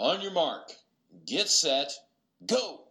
[0.00, 0.70] On your mark,
[1.26, 1.90] get set,
[2.46, 2.84] go!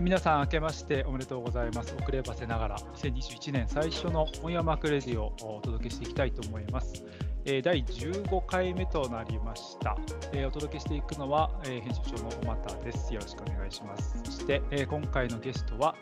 [0.00, 1.94] 皆さん、明けましておめでとうございます。
[2.00, 7.04] 遅ればせながら、2021年最初のオンヤマークレディをお届けしていきたいと思います。
[7.46, 9.96] えー第15回目となりました。
[10.32, 13.12] えーお届けしていくのは、えー編集長の小俣です。
[13.12, 14.18] よろしくお願いします。
[14.24, 15.94] そして、えー今回のゲストは、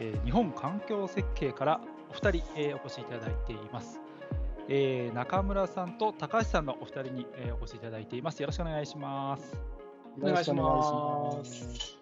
[0.00, 1.80] えー日本環境設計から
[2.10, 4.00] お二人、えーお越しいただいています。
[4.68, 8.40] えー中村さんと高橋さんのお二人に、えーお越しいただいています。
[8.40, 9.56] よろしくお願いします。
[10.20, 11.96] お願いします。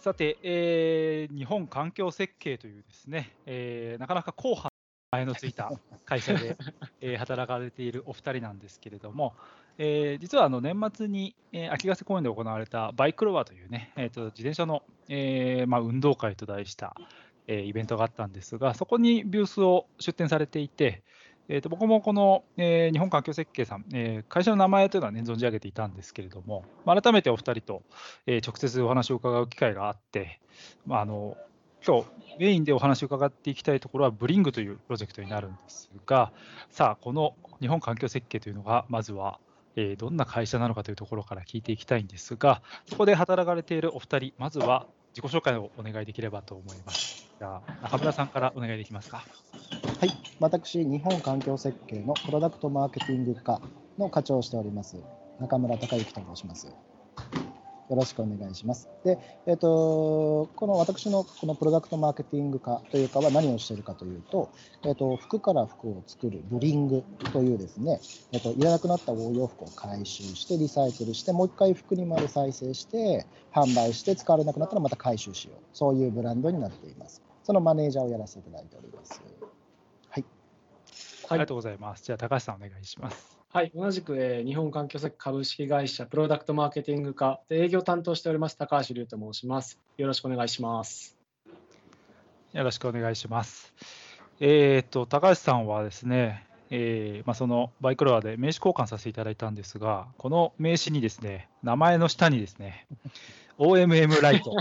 [0.00, 4.77] さて、えー日本環境設計というですね、えーなかなか硬派な
[5.10, 5.72] 前のついた
[6.04, 6.56] 会社で、
[7.00, 9.34] えー働かれているお二人なんですけれども、
[9.78, 16.94] えー実はあの年末に、えー秋ヶ瀬公園で行われたバイクロワというね、えーと自転車の、えーまあ、運動会と題した、
[17.46, 21.02] えーイベントがあったんですが、そこにブースを出展されていて、
[21.48, 27.82] えー、と僕もこの、えー日本環境設計さん、えー会社の名前というのは、ね、存じ上げていたんですけれども、まあ改めてお二人と、
[28.26, 30.38] えー直接お話を伺う機会があって、
[30.84, 31.38] まあ、あの
[31.86, 32.06] 今日
[32.38, 36.32] メインでお話を伺っていきたいところはブリングというプロジェクトになるんですが、
[36.70, 39.40] さあ、この日本環境設計というのが、まずは、
[39.74, 47.28] えどんな会社なのかというところから聞いていきたいんですが、そこで働かれているお二人、まずは自己紹介をお願いできればと思います。
[47.38, 49.24] じゃあ、中村さんからお願いできますか？
[50.00, 53.60] はい、私、日本環境設計のプロダクトマーケティング課
[53.98, 54.96] の課長をしております、
[55.40, 56.72] 中村隆之と申します。
[57.88, 58.88] よろしくお願いします。
[59.04, 64.50] で、えっ、と、この私のこのプロダクトマーケティング課というかは何をしているかというと、
[64.84, 68.00] えっ、と、服から服を作るブリングというですね、
[68.32, 75.60] えっ、と、いらなくなったお洋服を回収して、リサイクルして、もう一回服にまで再生して、販売して、使われなくなったらまた回収しよう。
[75.72, 77.22] そういうブランドになっています。
[77.42, 79.22] そのマネージャーをやらせていただいております。
[80.10, 80.24] はい。
[81.28, 82.04] ありがとうございます。
[82.04, 83.37] じゃあ、高橋さんお願いします。
[83.50, 89.80] はい、同じく、えー日本環境設計株式会社プロダクトマーケティング課で営業担当しております高橋龍と申します。
[89.96, 91.16] よろしくお願いします。
[92.52, 93.72] よろしくお願いします。
[94.38, 102.86] えっ、と、高橋さんはですね、えーまあ、そのバイクロアで名刺交換させていただいたんですが、この名刺にですね、名前の下にですね、
[103.56, 104.52] OMM ライト、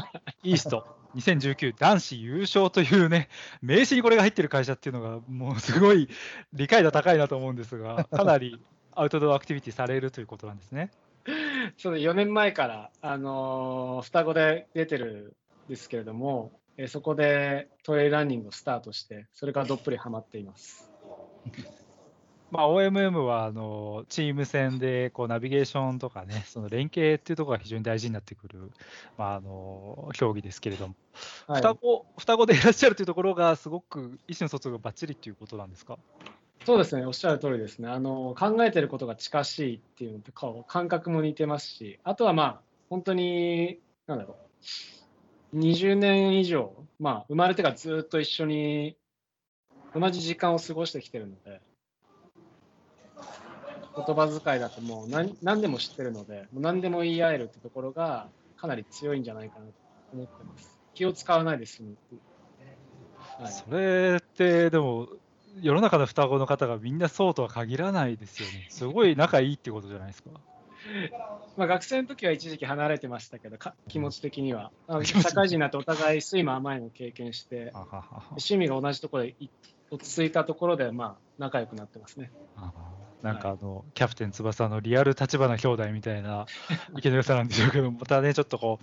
[0.44, 0.88] イースト
[1.18, 3.28] 2019男子優勝というね、
[3.62, 6.08] 名刺にこれが入ってる会社っていうのが、もうすごい
[6.54, 8.62] 理解度高いなと思うんですが、かなり
[9.00, 10.92] アウトドアアクティビティされるということなんですね。
[11.78, 15.36] そう4年前から、あのー双子で出てる
[15.68, 20.90] んですけれども、えーそこでトレイルランニングをスタートして、それからどっぷりハマっています。
[22.50, 28.72] まあ、OMM はあのチーム戦でこうナビゲーションとかね、その連携っていうところが非常に大事になってくる、
[29.18, 30.96] まあ、あの競技ですけれども、
[31.48, 36.00] はい、双子双子でいらっしゃるというところが、すごく意思の疎通がばっちりっていうことなんですか？
[36.68, 37.88] そうですね、おっしゃる通りですね。
[37.88, 44.36] あの考えてることが近しいっていうのと感覚も似てますし、あとはまあ、本当に、なんだろ
[45.54, 48.98] う、20年以上、まあ、生まれてからずっと一緒に
[49.96, 51.62] 同じ時間を過ごしてきてるので、
[53.96, 59.72] 言葉遣いだともう何何でも知ってるので、もう何でも言い合えるってところがかなり強いんじゃないかなと
[60.12, 60.78] 思ってます。
[60.96, 62.22] 気を使わないで済むっていう。
[63.42, 65.08] はいそれって、でも、
[65.62, 68.68] 世の中の双子の方がみんなそうとは限らないですよね。
[68.70, 70.30] すごい仲いいってことじゃないですか。
[71.58, 74.72] まあ、学生の時は一時期離れてましたけど、か気持ち的には。
[75.04, 77.72] 社会人になってお互い睡魔甘いのを経験して、
[78.32, 79.50] 趣味が同じところでい
[79.90, 82.32] 落ち着いたところで、まあ、仲良くなってますね。
[82.56, 82.72] あ
[83.22, 86.46] なんかあの、キャプテン翼のリアル立花兄弟みたいな
[86.98, 88.80] 池の良さなんでしょうけど、またね、ちょっとこ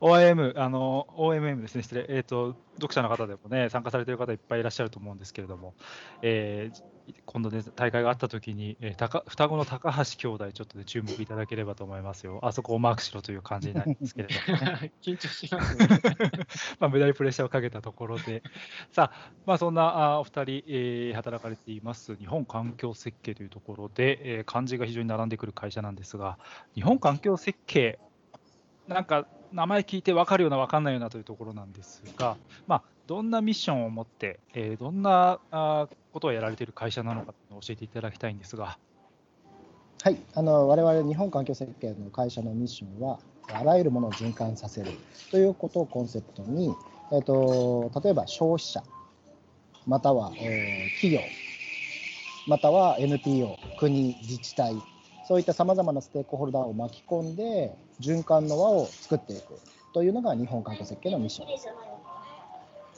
[0.00, 5.74] う、OIM、あの、OMM ですね、失礼、えっ、と、読者の方でもね、参加されている方いっぱいいらっしゃると思うんですけれども、
[6.22, 12.40] えー今度ね、大会があったときに、えー双子の高橋兄弟、ちょっとね、注目いただければと思いますよ。
[12.42, 14.92] あそこをマークしろという感じになりますけれどもね。
[15.02, 15.88] 緊張しますね。
[16.80, 18.42] まあ、無駄にプレッシャーをかけたところで、
[18.90, 26.38] さあ、まあ、そんなあお二人、えー働かれています日本環境設計というところで、えー漢字が非常に並んでくる会社なんですが、
[26.74, 27.98] 日本環境設計、
[28.86, 38.78] なんか名前聞いて分かるような、分かんないようなというところなんですが、まあ、どんなミッションを持って、えーどんなあことをやられている会社なのか教えていただきたいんですが、
[40.02, 43.18] はい、あの我々日本環境設計の会社のミッションは、
[43.50, 44.90] あらゆるものを循環させる
[45.30, 46.74] ということをコンセプトに、
[47.10, 48.82] えっと例えば消費者、
[49.86, 51.22] または、えー企業、
[52.46, 54.74] または NPO、国、自治体、
[55.26, 59.58] そういったさまざまなステークホルダーを巻き込んで、循環の輪を作っていく
[59.94, 61.68] というのが日本観光設計のミッションです。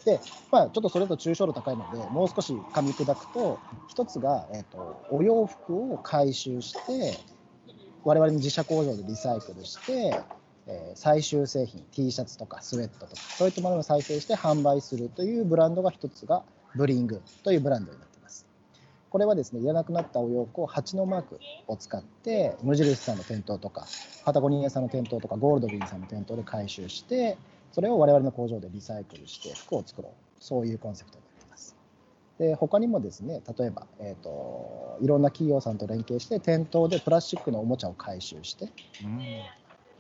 [0.05, 0.21] で、
[0.51, 3.59] まあ、ちょっとそれだと抽象度高いので、もう少し噛み砕くと、
[3.89, 7.19] 一つが、えーと、お洋服を回収して、
[8.05, 10.15] 我々の自社工場でリサイクルして、
[10.67, 16.43] えー最終製品、T シャツとかスウェットとか、そういったものを再生して販売するというブランドが一つが、
[16.77, 18.47] ブリングというブランドになっています。
[19.11, 23.87] これはですね、いらなくなったお洋服を蜂のマークを使って、無印さんの店頭とか、
[24.25, 27.37] パタゴニアさんの店頭とか、ゴールドウィンさんの店頭で回収して、
[27.73, 30.13] それを我々の工場でリサイクルして服を作ろう。
[30.41, 31.77] そういうコンセプトになります。
[32.39, 38.73] で、他にもですね、例えば、えっ、と、いろんな企業さんと連携して、店頭でプラスチックのおもちゃを回収して、
[39.05, 39.43] うん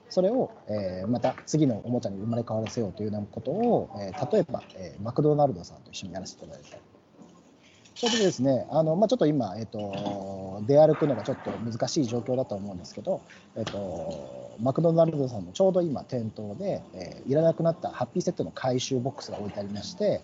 [0.08, 6.82] それを、えーまた次のおもちゃに生まれ変わらせようというようなことを、えー例えば、えーマクドナルドさんと一緒にやらせていただいたり。
[8.00, 13.20] それでですね、あのまあ、ちょっと今、えっ、と、出歩くのがちょっと難しい状況だと思うんですけど、
[13.56, 20.22] えっ、と、マクドナルドさんもちょうど今、店頭で、えーいらなくなったハッピーセットの回収ボックスが置いてありまして、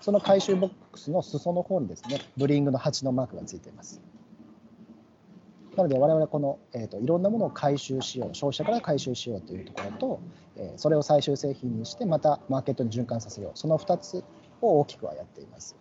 [0.00, 4.00] その回収ボックスの裾の方にですね、ブリングの蜂のマークがついています。
[5.76, 10.20] なので、我々はこの、えー、といろんなものを回収しよう、消費者から回収しようというところと、
[10.56, 14.24] えーそれを最終製品にして、またマーケットに循環させよう、その2つ
[14.60, 15.76] を大きくはやっています。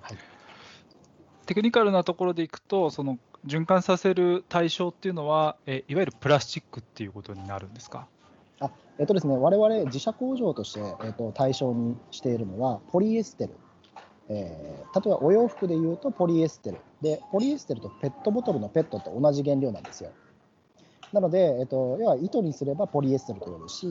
[0.00, 0.18] はい、
[1.50, 8.06] テクニカルなところでいくと、その循環させる対象っていうのは、えいわゆるプラスチックっていうことになるんですか？
[8.60, 8.70] あ
[9.00, 13.54] えっ、とですね、我々自社工場として、えー、と対象にしているのは、ポリエステル。
[14.28, 20.10] えー例えばお洋服でいうとポリエステルで、ポリエステルとペットボトルのペットって同じ原料なんですよ。
[21.12, 23.88] なので、えっと、要は糸にすればポリエステルと呼ぶし、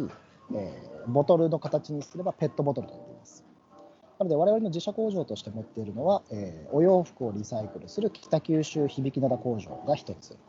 [0.56, 3.09] えーボトルの形にすればペットボトルと呼びます。
[4.20, 10.40] なので、我々の自社工場として持っているのは、えーお洋服をリサイクルする北九州響灘工場が1つ。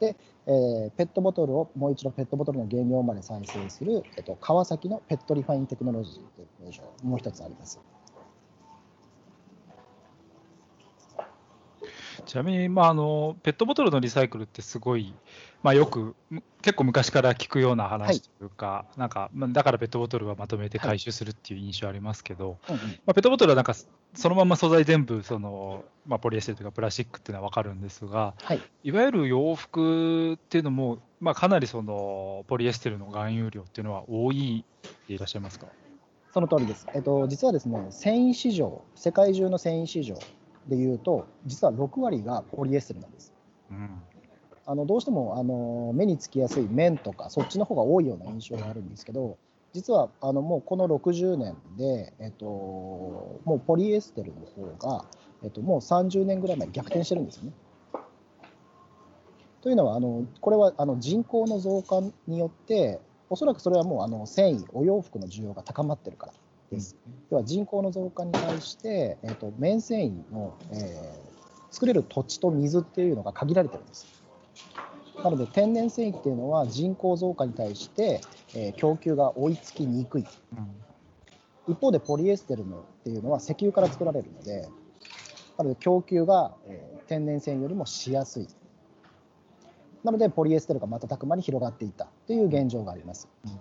[0.00, 7.82] で、えーペットボトルをもう一度ペットボトルの原料まで再生する、えっと、川崎のペットリファインテクノロジーという工場、もう1つあります。
[12.24, 15.14] ちなみに、まあ、あのペットボトルのリサイクルってすごい、
[15.62, 22.80] まあ、よくむ結構昔から聞くようなはい話というか、なんかまあだからペットボトルはまとめて回収するっていう印象ありますけど、うんうん。
[22.80, 28.60] まあ、ペットボトルはなんかそそのまま素材全部その、まあ、ポリエステルとかプラスチックっていうのは分かるんですが、はい。
[28.84, 34.64] いわゆる洋服っていうのも、まあ、かなりそのポリエステルの含有量っていうのは多い
[35.08, 35.66] でいらっしゃいますか？
[36.32, 36.86] その通りです。
[36.94, 40.16] えっと、実はですね、繊維市場、世界中の繊維市場
[40.68, 43.32] でいうと、実は6割がポリエステルなんです。
[43.70, 44.02] うん
[44.64, 49.36] あのどうしてもあの目につきやすい綿とか、そっちの方が多いような印象があるんですけど、
[49.72, 55.04] 実はあのもうこの60年で、えっと、もうポリエステルの方が、
[55.42, 57.52] えっと、もう30年ぐらい前に逆転してるんですよね。
[59.62, 63.00] というのは、あのこれはあの人口の増加によって、
[63.30, 66.32] おそらくそれはもうあの繊維、お洋服の需要が高まってるから
[66.72, 66.96] です。
[67.30, 71.32] 要は人口の増加に対して、えっと綿繊維の、えー
[71.70, 74.06] 作れる土地と水っていうのが限られてるんです。
[75.24, 78.20] なので天然繊維っていうのは人口増加に対して、
[78.54, 80.26] えー供給が追いつきにくい。
[80.56, 80.66] うん
[81.68, 84.68] 一方でポリエステルのっていうのは石油から作られるので、
[85.56, 88.48] なので供給が、えー天然繊維よりもしやすい。
[90.04, 93.28] なのでポリエステルが瞬く間に広がっていたという現状があります。
[93.44, 93.54] はい。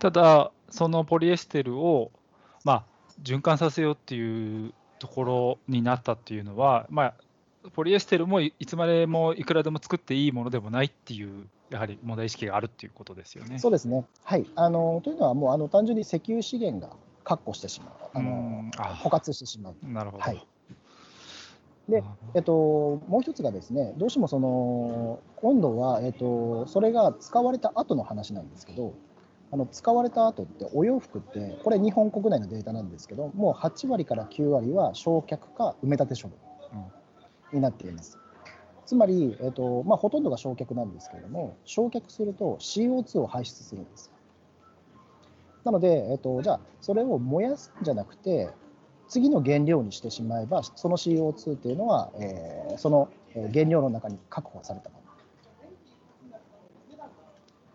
[0.00, 2.10] ただ、そのポリエステルを、
[2.64, 2.84] まあ、
[3.22, 7.14] 循環させようっていうところになったっていうのは、まあ、
[7.74, 13.58] ポリエステルもいいつまでもいくらでも作っていいものでもないっていう、やはり問題意識があるっていうことですよね。
[13.58, 14.06] そうですね。
[14.24, 14.46] はい。
[14.56, 17.94] あのというのはもうあの単純に石油資源が確保してしまう。
[18.14, 19.74] あうの枯渇してしまう。
[19.86, 20.22] なるほど。
[20.22, 20.46] はい
[21.90, 22.04] で、
[22.34, 22.52] えっと、
[23.08, 28.94] もう一つがですね、どうしてもその今度は、えっと、それが使われた後の話なんですけど、
[29.52, 36.36] あの使われた後って、お洋服って、これ、日本国内のデータなんですけど、もう8割から9割は焼却か埋め立て処分
[37.52, 38.18] になっています。
[38.86, 44.10] つまり、えっとまあ、ほとんどが焼却なんですけれども、焼却すると CO2 を排出するんです。
[45.64, 48.50] なので、えっと、じゃあ、それを燃やすんじゃなくて、
[49.08, 53.08] 次の原料にしてしまえば、その CO2 っていうのは、えーその
[53.52, 55.09] 原料の中に確保されたもの。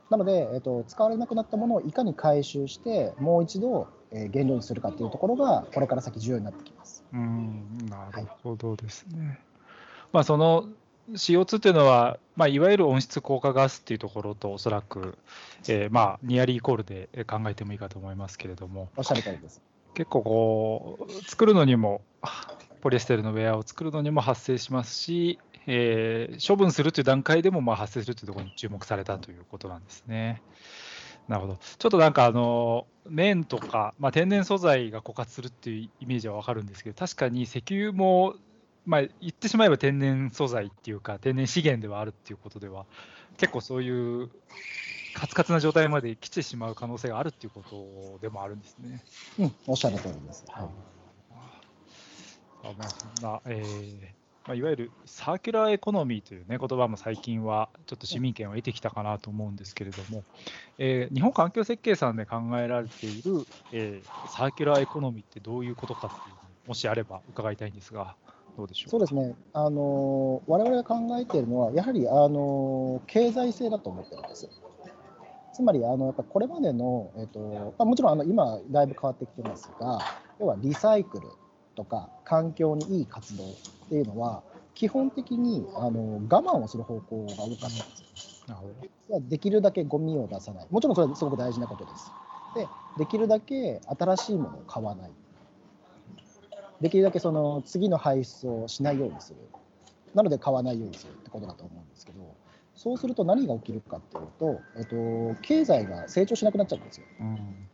[0.10, 7.04] なので、えっと、使われなくなったものをいかに回収して、もう一度、えー原料にするかっていうところが、これから先重要になってきます。
[7.12, 9.40] うん、なるほどですね。
[10.12, 10.70] まあ、その
[11.14, 15.18] CO2 っていうのは、まあ、いわゆる温室効果ガスっていうところとおそらく、
[15.68, 19.62] えーまあ、ニアリーイコールで考えてもいいかと思いますけれども、おっしゃる通りです。
[19.94, 22.02] 結構こう、作るのにも、
[22.82, 30.42] ポリエステルのウェアを作るのにも発生しますし、えー処分するという段階でもまあ発生するというところに注目されたということなんですね。
[31.28, 31.58] なるほど。
[31.58, 38.36] ちょっとなんかあの、綿とか、まあ、天然素材が枯渇するっていうイメージはわかるんですけど、確かに石油も、
[38.86, 42.86] まあ、言ってしまえば天然素材っていうか、天然資源ではあるっていうことでは、
[43.38, 43.90] 結構そうい
[44.24, 44.30] う
[45.16, 49.04] カツカツな状態まで来てしまう可能性があるっていうことでもあるんですね。
[49.40, 50.46] うん、おっしゃる通りです。
[50.48, 50.68] はい
[52.64, 60.24] あまあ、そんな、えーまあ、いわゆるサーキュラーエコノミーという、ね、言葉も最近はちょっと市民権を得てきたかなと思うんですけれども、
[60.78, 68.16] えー日本環境設計さんで考えられている、えーサーキュラーエコノミーってどういうことかっていうのもしあれば伺いたいんですが、
[68.58, 74.48] どうでしょうそうですね、あの我々が考えているのは、やはりあの経済性だと思ってるんです。
[75.54, 77.40] つまりあのやっぱこれまでの、えっと
[77.80, 80.00] まあ、もちろんあの今、だいぶ変わってきてますが、
[80.40, 81.28] 要はリサイクル。
[81.76, 83.48] とか環境にいい活動っ
[83.90, 88.08] ていうのは、基本的にあの我慢をする方向が多かったんですよ。
[88.48, 88.62] なる
[89.10, 89.20] ほど。
[89.30, 92.12] できるだけゴミを出さない、もちろんそれはすごく大事なことです。
[92.56, 92.68] で、
[92.98, 95.12] できるだけ新しいものを買わない、
[96.82, 99.40] できるだけその次の排出をしないようにする、
[100.14, 102.36] なので買わないようにするってことだと思うんですけど、
[102.76, 107.06] そうすると何が起きるかっていうと、えっと、経済が成長しなくなっちゃうんですよ。
[107.22, 107.70] うん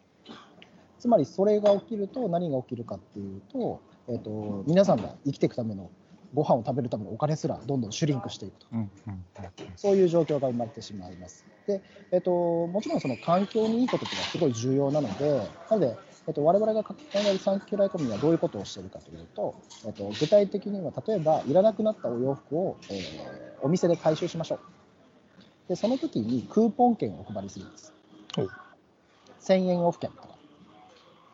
[0.99, 3.81] つまりそれが起きると何が起きるかっていうと、
[4.11, 5.89] えっと、皆さんが生きていくための
[6.33, 8.67] ご飯を食べるためのお金すらどんどんシュリンクしていくと。
[8.71, 9.25] うんうん
[9.75, 11.45] そういう状況が生まれてしまいます。
[11.65, 24.59] で、えっと、もちろんその環境にいいことっていうのはすごい重要なので、なので、えっと、我々が考えるサーキュラーエコノミーはどういうことをしているかというと、えっと、具体的には例えば、いらなくなったお洋服を、えーお店で回収しましょう。
[25.69, 27.93] で、その時にクーポン券をお配りするんです
[28.37, 28.41] お。
[29.39, 30.30] 1000円オフ券とか、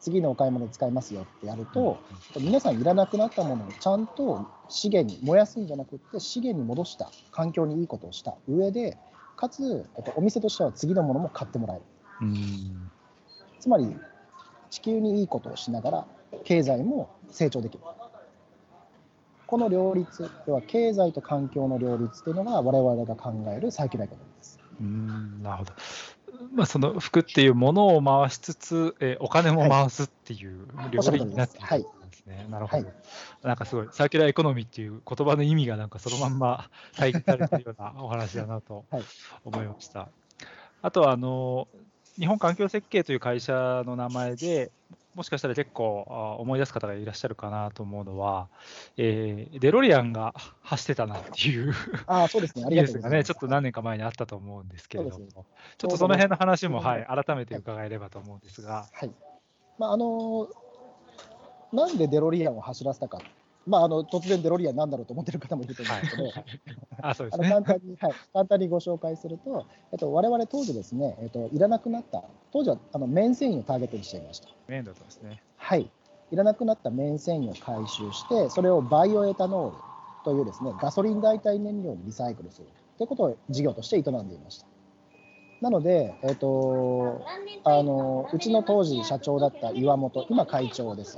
[0.07, 1.99] 次のお買い物で使えますよってやると、
[2.39, 8.97] 皆さんいらなくなったものをちゃんと資源に燃やすんじゃなくって資源に戻した環境にいいことをした上で
[9.35, 11.83] かつ、えっと、お店としては次のものも買ってもらえる。
[12.21, 12.89] うん。
[13.59, 13.93] つまり
[14.69, 16.05] 地球にいいことをしながら
[16.45, 17.83] 経済も成長できる。
[19.45, 24.59] この両立要は経済と環境の両立というのが我々が考えるサーキュラーエコノミーです。
[24.79, 25.43] うん。
[25.43, 25.73] なるほど。
[26.53, 32.47] まあ、その服っていうものを回しつつ、えーお金も回すっていう両輪になっているはいことなんですね。
[32.49, 32.87] なるほど。
[33.43, 39.03] なんかすごい、サーキュラーエコノミーっていう言葉の意味がなんかそのまんま体現されてるようなお話だなとはい
[39.45, 40.09] 思いました。
[40.81, 41.67] あとはあの、
[42.17, 44.71] 日本環境設計という会社の名前で、
[45.17, 48.49] もしかしたら結構あ思い出す方がいらっしゃるかなと思うのは、
[48.97, 51.73] えーデロリアンが走ってたなっていう
[52.05, 52.65] ああそうです ね。
[52.65, 53.27] ありがとうございます。
[53.27, 55.35] ちょっと何年か前にあったと思うんですけれども、そうです
[55.79, 59.11] ちょっとその辺の話も、はい、改めて伺えればと思うんですが、はい。
[59.79, 60.47] まああの
[61.73, 63.19] なんでデロリアンを走らせたか、
[63.67, 66.31] まあ、あの突然デロリアンなんだろうと思ってる方もいると思うんですけど。
[67.37, 74.47] 簡単に、はい、簡単にご紹介すると、えっと、我々当時ですね、えっと、いらなくなった、当時はあの綿繊維をターゲットにしていました。
[74.67, 75.43] 面倒ですね。
[75.57, 75.89] はい。
[76.31, 79.77] いらなくなった綿繊維を回収して、それをバイオエタノール
[80.23, 84.67] というですね、ガソリン代替燃料にリサイクルするということを事業として営んでいました。
[85.61, 87.25] なので、えっと、
[87.63, 91.17] あのうちの当時社長だった岩本、今会長です。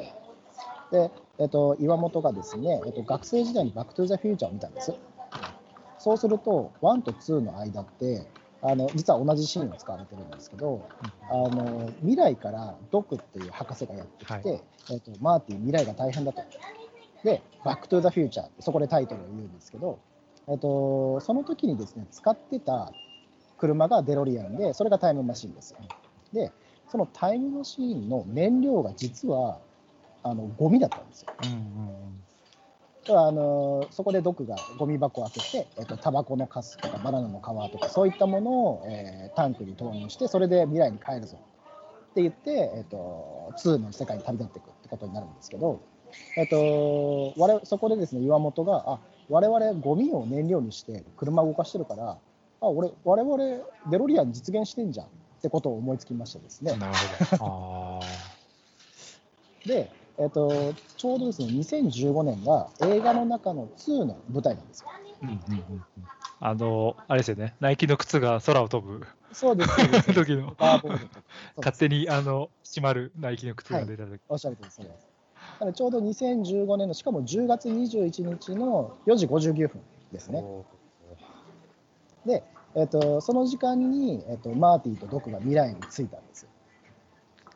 [0.91, 4.93] で、えっと、岩本がですね、えっと、学生時代にバックトゥザフューチャーを見たんです。
[5.97, 8.25] そうすると、1と2の間って、
[8.61, 10.81] あの実は同じシーンを使われてるんですけど、
[11.29, 16.41] あの未来からドクっていう博士がやってきて、はいえっとマーティ未来が大変だと。
[17.23, 19.99] で、バック・トゥ・ザ・フューチャーそこでタイトルを言うんですけど、
[20.47, 22.91] えっと、その時にですね使ってた
[23.57, 25.79] 車がデロリアンで、それがタイムマシンですよ。
[26.33, 26.51] で、
[26.87, 29.59] そのタイムマシンの燃料が実は
[30.23, 31.29] あのゴミだったんですよ。
[31.41, 32.09] うんうん
[33.11, 45.81] あのそこでドクがゴミ箱を開けて、えっと、タバコのカスとかバナナの皮とかそういったものを、えータンクに投入してそれで未来に帰るぞって言って、えっと、2の世界に旅立っていくってことになるんですけど、
[46.37, 48.99] えっと、我々そこでですね岩本があ
[49.29, 52.17] 我々ゴミを燃料にして車を動かしてるから
[52.61, 53.37] あ俺我々
[53.85, 55.09] デロリアン実現してんじゃんっ
[55.41, 56.79] てことを思いつきましてですねうん。
[56.79, 58.01] なるほど。
[58.01, 58.29] あ
[59.65, 64.89] で、えっと、ちょうどですね2015年が映画の中の2の舞台なんですよ。
[65.23, 65.83] ーうんうんうんうん
[66.41, 70.55] あの、あれですよね、ナイキの靴が空を飛ぶそうです時の。
[71.57, 74.75] 勝手にあの閉まるナイキの靴が出た時、おっしゃるとおりです。
[74.77, 75.09] そうです
[75.59, 79.81] なのでちょうど2015年の、しかも10月21日の4時59分
[80.13, 80.43] ですね。
[82.25, 82.43] で、
[82.75, 86.49] えっと、その時間に、えっと、マーティとドクが未来に着いたんですよ。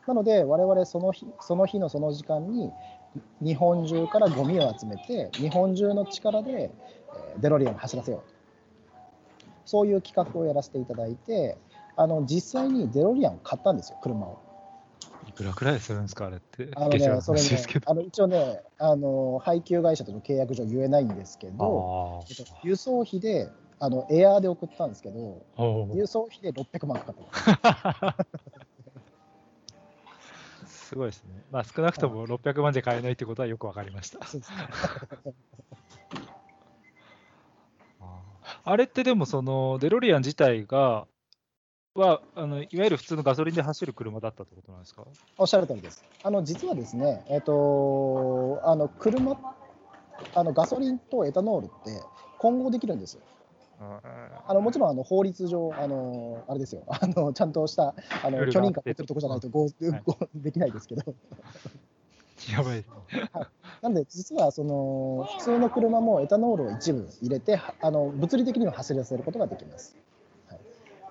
[0.06, 2.72] なので、我々その日その日のその時間に、
[3.40, 6.70] 日本中からゴミを集めて、日本中の力で、
[7.14, 8.34] えーデロリアンを走らせようと
[9.64, 11.56] そういう企画をやらせていただいて
[11.96, 14.38] あの実際にデロリアンを買ったんですよ車を。
[15.26, 16.68] いくらくらいするんですか、あれって。
[16.76, 17.90] あのね、それね話ですけど。
[17.90, 22.24] あの一応ねあの、配給会社との契約上言えないんですけど、
[22.62, 25.46] 輸送費であのエアーで送ったんですけど、
[25.94, 28.24] 輸送費で600万かかってます。
[30.74, 31.42] すごいですね。
[31.50, 34.18] まあ、少なくとも600万じゃ買えないってことはよくわかりました。
[38.66, 41.06] あれってでも、そのデロリアン自体が、
[41.94, 45.04] はあのいわゆる普通のガソリンで走る車だったってことなんですか？
[45.38, 46.04] おっしゃる通りです。
[46.24, 49.36] あの実はですね、えっと、あの車
[50.34, 52.02] あのガソリンとエタノールって
[52.38, 53.22] 混合できるんですよ。
[53.80, 56.84] あのもちろんあの法律上、あのあれですよ。
[56.88, 59.70] あの、ちゃんとしたあの許認可ってるところじゃないと合はい。
[60.04, 61.14] 合できないですけど、
[62.52, 62.76] やばい。
[62.76, 62.94] ですね。
[63.82, 69.96] なので実はその普通の車もエタノールを一部入れて、はあの物理的には走らせることができます。
[70.48, 70.60] はい、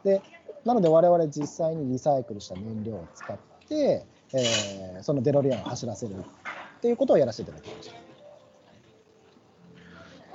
[0.03, 0.22] で
[0.65, 7.96] なので、我々実際にリサイクルした燃料を使って、えーそのデロリアンを走らせるっていうことをやらせていただきました。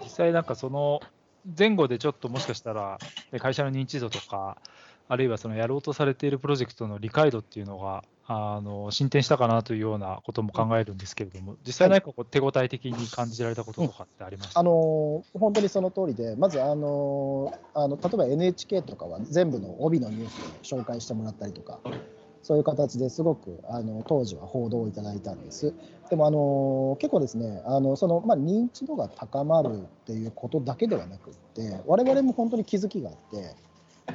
[0.03, 1.01] 実際なんかその
[1.57, 2.99] 前後でちょっともしかしたら
[3.41, 4.59] 会社の認知度とか、
[5.09, 21.81] あるいはそのやろうとされているプロジェクトの理解度っていうのがあの進展したかなというようなことも考えるんですけれども、実際何かこう手応え的に感じられたこととかってありました、あの本当にその通りで、まずあのあの例えば NHK とかは全部の帯のニュースで紹介してもらったりとか、
[22.43, 25.75] そういう形ですごくあの当時は報道をいただいたんです。
[26.09, 33.55] でもあの結構ですね、あのそのまあ、認知度が高まるっていうことだけではなくって、我々も本当に気づきがあって、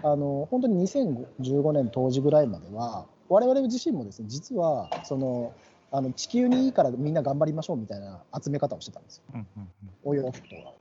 [0.02, 5.54] あの本当に2015年当時ぐらいまでは、我々自身もですね、実はその
[5.92, 9.24] あの地球にいいからみんな頑張りましょうみたいな集め方をしてたんですよ。
[9.36, 9.70] うんうん
[10.06, 10.74] お洋服とは。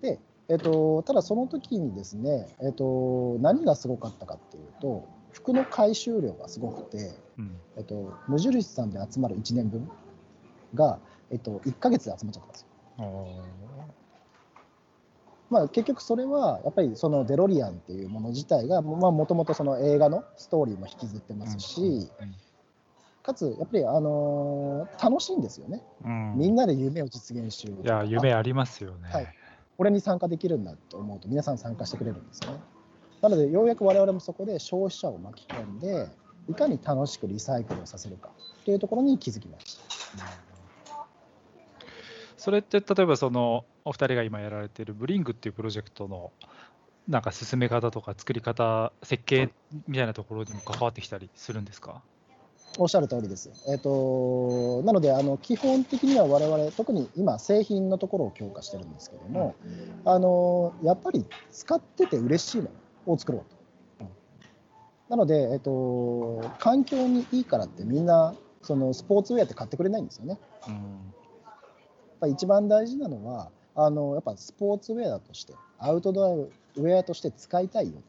[0.00, 7.60] で、えっと、ただその時にですね、えっと、何がすごかったかっていうと、服の回収量がすごくて、うん。
[7.76, 9.90] えっと、無印さんで集まる1年分
[10.74, 10.98] が、
[11.30, 12.68] えっと、1ヶ月で集まっちゃったんですよ。
[12.98, 13.56] うん
[15.48, 22.10] まあ、結局それはやっぱりそのデロリアンっていうもの自体がもともとその映画のストーリーも引きずってますし、
[23.22, 26.34] かつやっぱり、あのー楽しいんですよね、うん。
[26.36, 29.08] みんなで夢を実現しよういや、夢ありますよね。
[29.12, 29.28] はい。
[29.76, 32.60] これに参加できるんだと思うと皆さん参加してくれるんですよね。
[33.22, 36.08] なのでようやく我々もそこで消費者を巻き込んで
[36.48, 38.30] いかに楽しくリサイクルをさせるか
[38.64, 39.82] というところに気づきました。
[42.36, 46.30] それって例えばそのお二人が今やられているブリングっていうプロジェクトの
[47.08, 49.50] なんか進め方とか作り方、設計
[49.88, 52.02] みたいなところにも関わってきたりするんですか？
[52.78, 53.50] おっしゃる通りです。
[53.68, 59.54] えっ、となのであの基本的には我々特に今製品のところを強化してるんですけども、
[60.04, 62.70] あのやっぱり使ってて嬉しいもの
[63.06, 63.56] を作ろうと。
[65.08, 70.38] なので、えっと環境にいいからってみんなそのスポーツウェアって買ってくれないんですよね。
[70.66, 78.02] うんやっぱ一番大事なのはあのやっぱスポーツウェアとしてアウトドアウェアとして使いたいよ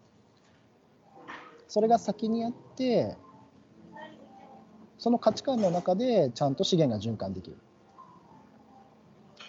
[1.67, 3.17] それが先にあって
[4.97, 7.57] その価値観の中でちゃんと資源が循環できる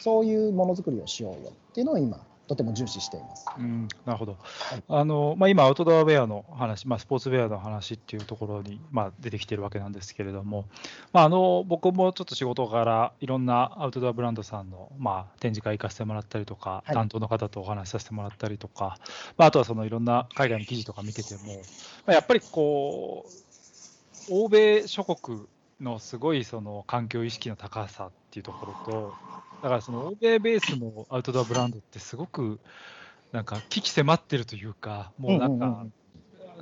[0.01, 3.47] そういうものづくりをしようよっていうのを今とても重視しています。
[3.59, 4.33] うん、なるほど。
[4.33, 4.37] い
[4.89, 10.65] あのまあ、今、アウトドアウェアの話、まあ、スポーツウェアの話っていうところに、まあ、出てきてるわけなんですけれども、
[11.13, 18.99] まあ、あの僕もちょっと仕事からいろんなアウトドアブランドさんの、まあ、展示会行かせてもらったりとか、はい担当の方とお話しさせてもらったりとか、
[19.37, 21.41] まあ、あとはそのいろんな海外の記事とか見てても、
[22.07, 23.31] まあ、やっぱりこう、
[24.31, 25.47] 欧米諸国
[25.81, 29.15] のすごいその環境意識の高さっていうところと、
[29.63, 32.61] だからその欧米ベースのアウトドアブランドってすごく
[33.33, 35.87] なんか危機迫ってるというか、もうなんか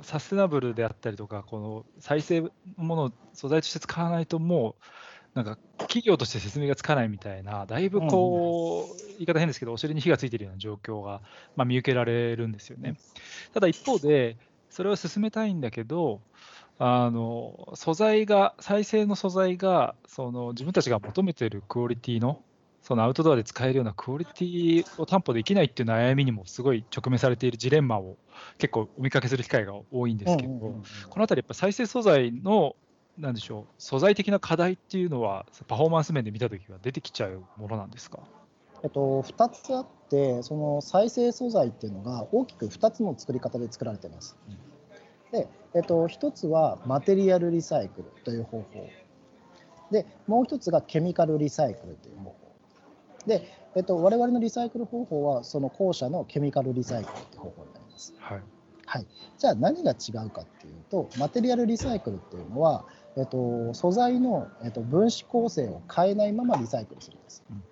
[0.01, 4.83] サステナブルであったりとか、この再生のものを素材として使わないと、もう
[5.35, 11.21] なんか企業として説明がつかないみたいな、だいぶこう、言い方変ですけど、お尻に火がついてるような状況が、
[11.55, 12.95] まあ、見受けられるんですよね。
[13.53, 14.37] ただ一方で、
[14.69, 16.21] それを進めたいんだけど、
[16.79, 22.41] あの素材が、再生の素材がその自分たちが求めているクオリティの、
[22.81, 28.15] そのアウトドアで使えるようなクオリティを担保できないっていう悩みにもすごい直面されているジレンマを
[28.59, 32.75] 結構お見かけする機会が多いんですけど、うんうんうんこのあたりやっぱ再生素材の
[33.17, 38.19] なんでしょう素材的な課題っていうのはパフォーマンス面で見たときは出てきちゃうものなんですか？
[38.83, 44.37] えっと、2つあって、その再生素材っていうのが大きく2つの作り方で作られてます。
[45.31, 48.93] で、えっと、1つはマテリアルリサイクルという方法。
[49.91, 52.55] で、もう1つがケミカルリサイクルという方法。
[53.25, 58.13] で、えっと、我々のリサイクル方法は、その後者のケミカルリサイクルって方法になります。
[58.17, 58.43] はい。
[58.85, 62.85] はい、じゃあ何が違うかっていうと、マテリアルリサイクルっていうのは、
[63.17, 67.43] えっと、素材の、えっと、分子構成を変えないままリサイクルするんです。
[67.49, 67.63] うん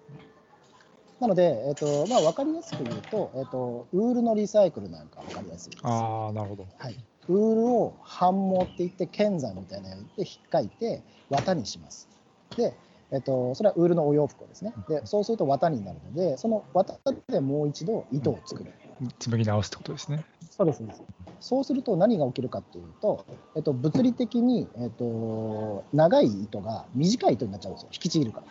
[1.19, 5.83] なので、えっとまあ、分かりやすく言うと、えっと、ウールのリサイクルなんか分かりやすいです。
[5.83, 6.67] ああ、なるほど。
[6.77, 6.95] はい、
[7.29, 12.09] ウールを反毛って言って剣山みたいなので引っかいて綿にします。
[12.57, 12.73] で、
[13.11, 14.73] えっと、それはウールのお洋服をですね。
[14.89, 16.99] で、そうすると綿になるので、その綿
[17.29, 18.71] でもう一度糸を作る。
[19.19, 20.25] 紡ぎ直すってことですね。
[20.51, 21.03] そうです、そうです。
[21.39, 23.25] そうすると何が起きるかっていうと、
[23.55, 27.89] えっと、物理的に、えっと、長い糸が短い糸になっちゃうんですよ。
[27.93, 28.47] 引きちぎるから。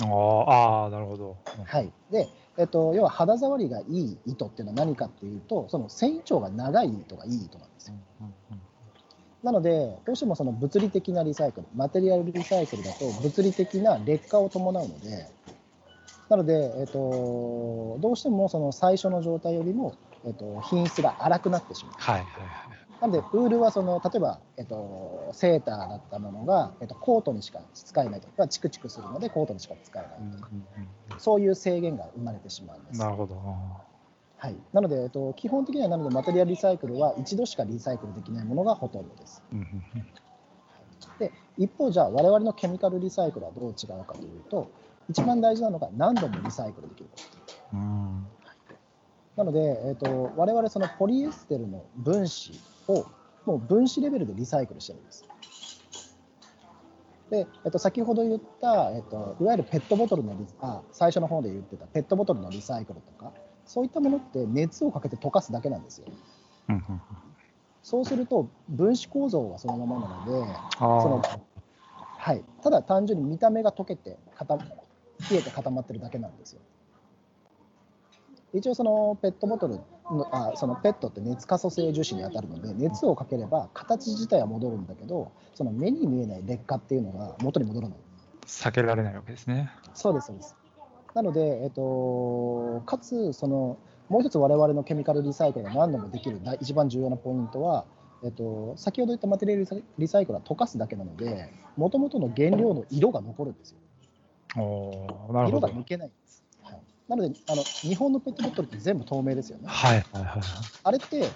[0.00, 0.06] あー
[0.84, 1.36] あー、なるほど。
[1.64, 1.92] はい。
[2.10, 2.28] で、
[2.58, 7.96] えっと、要は肌触りがいい糸っていうのは何かっていうと、その繊維長が長い糸がいい糸なんですよ。
[9.42, 15.30] なので、どうしてもその物理的なリサイクル、マテリアルリサイクルだと物理的な劣化を伴うので、
[16.28, 21.94] なので、えっと、どうしてもその最初の状態よりも、えっと、品質が荒くなってしまう。
[21.98, 22.81] はいはいはい。
[23.02, 30.48] なので、ウールはその例えば、えっと、セーターだったものが、えっと、コートにしか使えないとか、チクチクするのでコートにしか使えないとか、
[31.18, 33.00] そういう制限が生まれてしまうんです。
[33.00, 33.34] なるほど。
[33.44, 33.82] あ
[34.36, 39.42] はい、なので、えっと、基本的にはなのでマテリアルリサイクルは一度しかリサイクルできないものがほとんどです。
[39.52, 40.06] ーうんうんうん
[41.18, 44.70] で一方、じゃあ我々のケミカルリサイクルはどう違うかというと、
[45.08, 47.18] 一番大事なのが何度もリサイクルできるこ
[47.70, 47.76] と。
[47.76, 48.26] うん
[49.36, 52.52] なので、えっと我々そのポリエステルの分子
[52.88, 53.06] を
[53.44, 55.24] もう分子レベルでリサイクルしてるんです。
[57.30, 63.32] で、えっと、先ほど言った、えっと、いわゆるペットボトルのリあ最初の方で言ってたペットボトルのリサイクルとか
[63.64, 66.06] そういったものって熱をかけて溶かすだけなんですよ。
[67.82, 71.52] そうすると分子構造はそのままなのであそのー
[72.18, 74.62] はい、ただ単純に見た目が溶けて固ま
[75.30, 76.60] 冷えて固まってるだけなんですよ。
[78.54, 79.76] 一応そのペットボトル
[80.10, 87.98] のあそのペットって熱可塑性樹脂に当たるので熱をかければ形自体は戻るんだけどその目に見えない劣化っていうのが元に戻らない。
[88.46, 89.70] 避けられないわけですね。
[89.94, 90.56] そうですそうです。
[91.14, 97.86] なので、えっと、かつそのもう一つ我々のケミカルリサイクルが何度もできる大一番重要なポイントは、
[98.22, 103.78] えっと、先ほど言ったマテリアルリサイクルは溶かすだけなのでもともとの原料の色が残るんですよ。
[104.56, 105.68] おーなるほど。
[105.68, 106.41] 色が抜けないんです。
[107.08, 109.64] はい、なのであの、日本のペットボトルって全部透明ですよね。
[109.66, 110.42] はいはいはい。
[110.84, 111.28] あれって、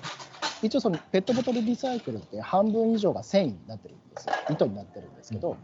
[0.62, 4.34] 一応そのペットボトルリサイクルって半分以上が繊維になってるんですよ。
[4.50, 5.56] 糸になってるんですけど、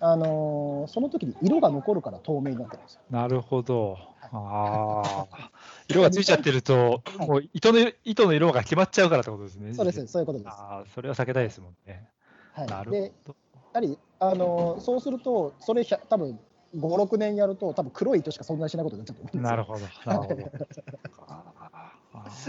[0.00, 3.00] あのーその時に色が残るから透明になってるんですよ。
[3.10, 3.96] なるほど。
[4.20, 5.50] ああ。
[5.88, 9.72] 色がついちゃってると、はいもう糸の糸の色が決まっちゃうからってことですね。
[9.72, 10.48] そうです、そういうことです。
[10.48, 12.08] ああ、それは避けたいですもんね。
[12.52, 13.36] はい、なるでほど。
[13.72, 16.38] やはり、あのーそうすると、それ100多分
[16.76, 19.42] 5、6年やると、多分黒い糸しか存在しないことになっちゃうと思うんですよ。
[19.42, 19.80] なるほど。
[20.06, 20.64] なるほど。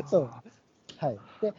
[0.07, 0.29] そう
[0.97, 1.53] はい、で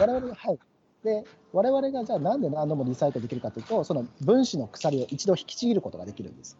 [0.00, 0.58] 我々はい
[1.04, 6.58] で我々がじゃあなんで何度もリサイクルできるかというとその分子の鎖を一度引きちぎることができるんです。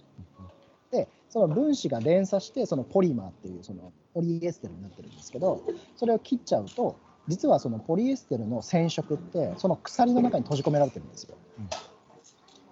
[0.91, 5.63] でその分子が連鎖してそのポリマーっていうそのポリエステルになってるんですけど
[5.97, 6.97] それを切っちゃうと
[7.29, 11.37] 実はそのポリエステルの染色ってその鎖の中に閉じ込められてるんですよ。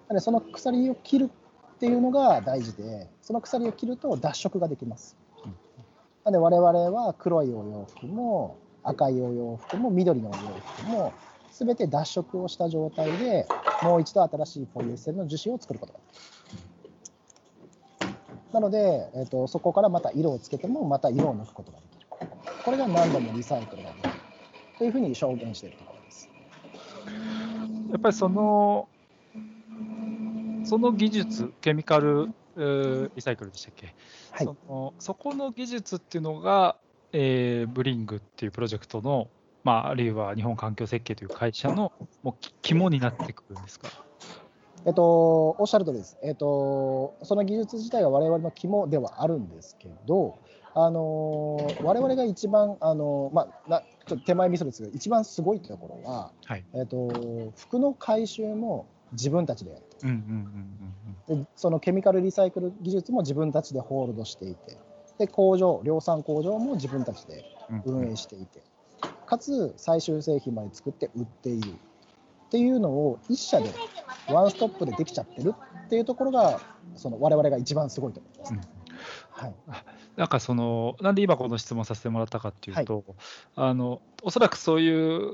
[0.09, 1.29] でその鎖を切る
[1.79, 5.15] っていうのが大事でその鎖を切ると脱色ができます。
[6.25, 11.13] なので我々は黒いお洋服も赤いお洋服も緑のお洋服も
[11.53, 13.47] 全て脱色をした状態で
[13.81, 16.19] もう一度新しいポリエステルの樹脂を作ることができ
[18.07, 18.13] る。
[18.51, 22.07] なので、えー、とそこからまた色をつけてもまた色を抜くことができる。
[22.65, 24.09] これが何度もリサイクルができる
[24.79, 26.29] というふうに証言しているところです。
[27.89, 28.89] やっぱりその、
[30.69, 33.95] その技術、ケミカルえーリサイクルでしたっけ、
[34.31, 36.75] はいそのそこの技術っていうのが、
[37.11, 39.29] えーブリングっていうプロジェクトの、
[39.63, 43.87] まあ、あるいは日本環境設計という会社のもうき肝になってくるんですか？
[44.85, 46.17] えっと、おっしゃる通りです。
[46.23, 50.37] えっと、その技術自体が我々の肝ではあるんですけど、
[50.73, 56.63] あの我々が一番、あのまあ、なちょっと手前味噌ですが、一番すごいところは、はい。
[56.73, 64.77] えっと、服の回収も自分たちでやるうんうんうんとで、そのケミカルリサイクル技術も自分たちでホールドしていて、
[65.17, 67.43] で工場、量産工場も自分たちで。
[67.85, 68.61] 運営していて、
[69.25, 71.71] かつ最終製品まで作って売っている。
[71.71, 73.69] っていうのを一社で
[74.27, 75.53] ワンストップでできちゃってる
[75.85, 76.59] っていうところが
[76.95, 78.53] その我々が一番すごいと思います。
[78.53, 78.61] うん
[79.29, 79.55] はい、
[80.17, 83.03] なんかその、なんで今この質問させてもらったかっていうと、
[83.55, 85.31] あのおそらくそういう、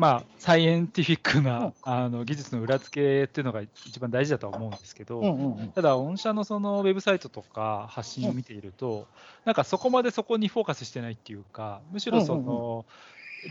[0.00, 1.44] まあ、サイエンティフィックうん。
[1.44, 5.68] なあの技術の裏付けっていうのが一番大事だとは思うんですけど、うんうんうん。
[5.72, 9.06] ただ、御社のそのウェブサイトとか発信を見ていると、
[9.44, 12.86] なんかそこまでそこにフォーカスしてないっていうか、むしろその、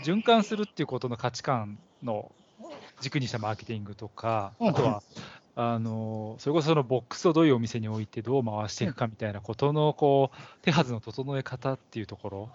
[0.04, 2.32] 循環するっていうことの価値観の
[3.00, 5.04] 軸にしたマーケティングとか、うんあとは、
[5.56, 12.50] あのそれこそそのボックスをどういうお店に置いてどう回していくかみたいなことのこう手はずの整え方っていうところ、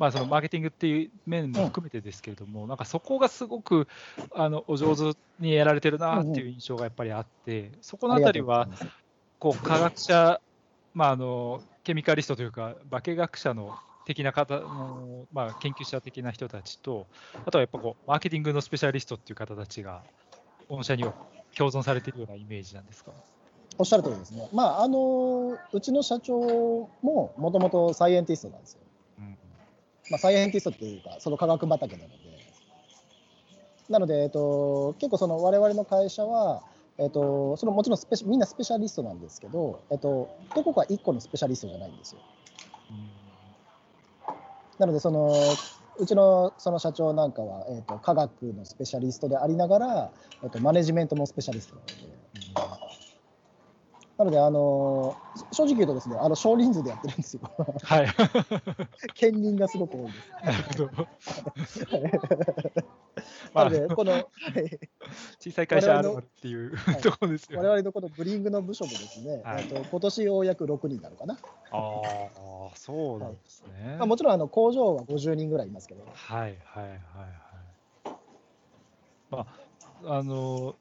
[0.00, 3.86] まあ、そのマーケティングっていう面も含めてですけれども、なんかそこがすごく
[4.34, 8.66] あのお上手にやられてるなっていう印象がやっぱりあって、そこのあたりは
[9.38, 10.40] こう科学者、
[10.94, 17.06] まあ、あのケミカリストというか、化学者の的な方の、まあ、研究者的な人たちと、
[17.44, 20.00] あとはやっぱこうマーケティングのスペシャリストっていう方たちが、
[20.70, 21.12] 御社には
[21.54, 23.12] 共存されているようなイメージなんですか？
[23.78, 24.48] おっしゃる通りですね。
[24.52, 26.34] まあ、あの、うちの社長
[27.02, 28.80] ももともとサイエンティストなんですよ。
[30.10, 32.14] まあ、サイエンティストっていうか、その科学畑なので。
[33.88, 36.62] なので、えっと、結構その我々の会社は、
[36.98, 42.20] えっと、そのもちろんスペシみんなスペシャリストなんですけど、えっと、どこか1個のスペシャリストじゃないんですよ。
[44.78, 45.32] なので、その
[45.98, 50.10] うちのその社長なんかは、えっと、科学のスペシャリストでありながら、
[50.42, 51.86] えっと、マネジメントもスペシャリストなの
[52.74, 52.79] で。
[54.20, 55.16] なので、あの
[55.50, 57.40] 正直言うとですね、あの少人数でやってるんですよ。
[57.82, 58.06] はい。
[59.16, 61.80] 兼任がすごく多いです。
[63.54, 64.18] なので、この、は
[64.60, 64.78] い
[65.38, 67.66] 小さい会社あるっていういところですよね。
[67.66, 71.38] 我々のこのブリングの部署もですね、はいと今年ようやく6人なのかな。
[71.70, 71.78] あ
[72.74, 73.96] あ、そうなんですね。
[73.96, 77.00] まあ、もちろんあの工場は50人ぐらいいますけど、はいはいはいはい。
[79.30, 79.46] ま
[80.04, 80.76] あ、あの、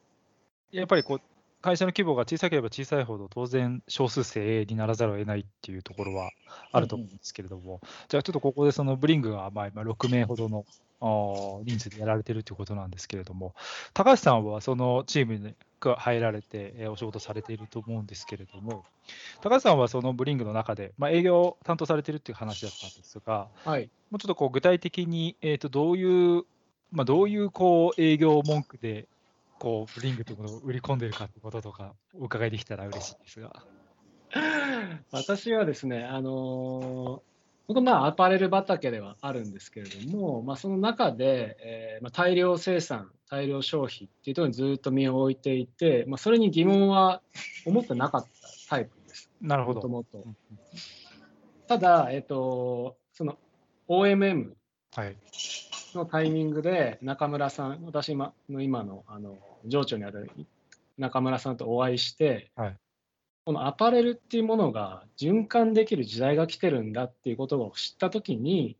[0.71, 1.21] やっぱりこう、
[1.61, 6.31] 会社の規模が小さければ小さいほど、当然少数生にならざるを得ないっていうところは
[6.71, 10.65] あると思うんですけれども、じゃあちょっとここでそのブリングがまあ今6名ほどの
[11.65, 13.55] 人数でやられてるということなんですけれども、
[13.93, 18.85] 高橋さんはそのチームに入られてえーお仕事されていると思うんですけれども、
[19.41, 23.89] 高橋さんはそのブリングの中で、まあ、営業を担当されてるっていう話だったんですが、はい。
[24.11, 26.43] もうちょっとこう具体的に、えー、とどういう、
[26.91, 29.07] まあ、どういうこう営業文句で、
[29.59, 33.53] こうブリングというものを売り込んでるかってこととか、お伺いできたら嬉しいですが。
[35.11, 37.29] 私はですね、あのー
[37.69, 47.21] 僕まあアパレル畑ではあるんですけれども、まあ、その中で、えーまあ、大量生産、大量消費っていうところにずっと身を置いていて、まあ、それに疑問は
[47.67, 48.29] 思ってなかった
[48.69, 49.81] タイプです、なるほど。
[49.81, 50.29] もともとう。
[50.29, 50.37] ん
[51.67, 53.37] ただ、えっ、と、その
[53.87, 54.53] OMM
[54.95, 55.15] はい。
[55.93, 60.29] のタイミングで中村さん、私今の今のあの上長にある
[60.97, 62.77] 中村さんとお会いして、はい
[63.45, 68.77] このアパレルっていうものが循環できる時代が来てるんだっていうことを知ったときに、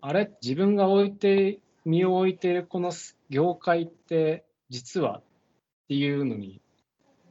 [0.00, 2.90] あれ、自分が置いて、身を置いているこの
[3.28, 5.22] 業界って実はっ
[5.88, 6.62] ていうのに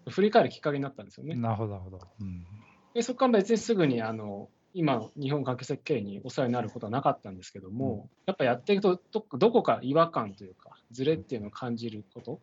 [0.08, 1.34] 振り返るきっかけになったんですよね。
[1.34, 2.00] なるほど、なるほど。
[2.22, 2.46] うん
[2.93, 12.40] でそこから別にすぐにあの今の日本環境設計にお世話になることはなかったんですけども、やっぱやっていくとどどこか違和感というかズレっていうのを感じること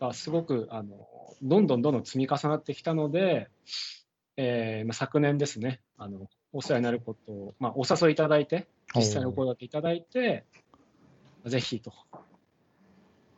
[0.00, 1.08] がすごくあの
[1.42, 3.48] どんどんどんどん積み重なってきたので、
[4.36, 10.44] えーまあ、昨年ですねあのお世話になることを、まあ、お誘いいただいて実際にお声掛けいただいて
[11.44, 11.92] ぜひと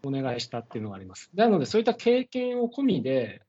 [0.06, 1.30] お願いしたっていうのがあります。
[1.34, 3.42] なのでそういった経験を込みで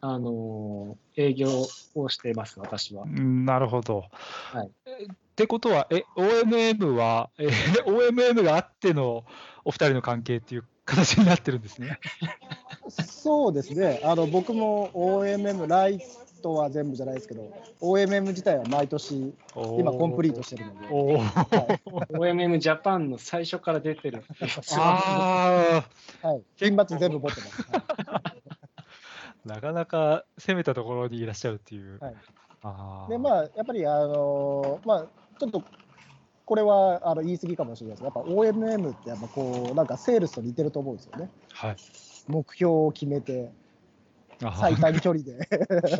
[0.00, 1.48] あの営業
[1.94, 3.04] をしています私は。
[3.04, 4.04] うんなるほど。
[4.52, 7.48] はいえってことは、え、OMM は、え
[7.86, 9.24] OMM があっての
[9.64, 11.98] お二人の関係っていう形になってるんですね。
[12.88, 15.98] そうですね、あの僕も OMM、ライ
[16.44, 19.34] トは全部じゃないですけど、OMM 自体は毎年、
[19.78, 21.78] 今、コンプリートしてるので、おー
[22.10, 24.22] OMM ジャパンの最初から出てる。
[24.76, 25.82] あ
[26.22, 27.66] はい、金髪全部持ってます。
[29.48, 31.98] なかなか攻めたところにいらっしゃるっていう。
[31.98, 32.14] はい
[32.66, 35.06] あーで、まあ、やっぱり、あのまあ、
[35.38, 35.62] ちょっと、
[36.46, 41.30] これはあの言い過ぎかもしれないですけど、やっぱ OMM って、やっぱこう、なんかセールスと似てると思うんですよね。
[41.52, 41.76] はい。
[42.26, 43.52] 目標を決めて、
[44.40, 45.48] 最短距離で、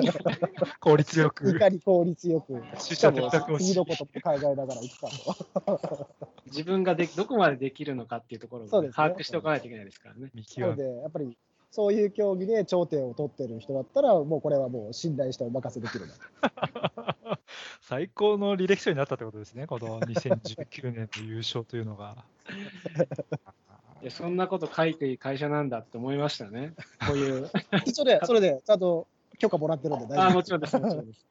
[0.81, 1.59] 効率よいく。
[1.59, 6.09] かに効率よく、出社しかも哲学をし次のことも考えながら行くかと。
[6.47, 10.31] 自分ができどこまでできるのかっていうところをね把握しておかないといけないですからね。
[10.35, 11.37] 見極めなので、やっぱり、
[11.71, 17.39] そういう競技で頂点を取ってる人だったら、もうこれはもう信頼してお任せできるな。
[17.83, 22.25] 最高の履歴書になったってことですね、この2019年の優勝というのが。
[24.05, 26.75] いやそんなこと書いていい会社なんだって思いましたね。
[27.07, 27.51] こういう。
[27.87, 31.27] 一応ね、それでちゃんと許可もらってるんで大丈夫あもちろんです、もちろんです。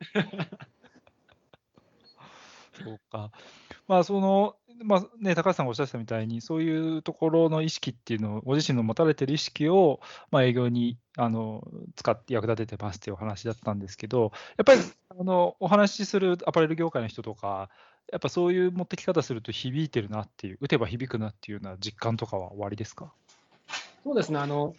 [2.84, 3.32] そうか。
[3.88, 10.00] まあ、その、まあね、高橋さんがおっしゃってたみたいに、そういうところの意識っていうのを、ご自身の持たれてる意識を、
[10.32, 11.64] まあ、営業にあの
[11.96, 17.70] 使って役立ててますっていうお話だったんですけど、やっぱりあのお話しするアパレル業界の人とか、
[18.12, 23.12] やっぱそういう持ってき方すると響いてるなっていう、打てば響くなっていうような実感とかは終わりですか？
[24.04, 24.76] そうですね、あの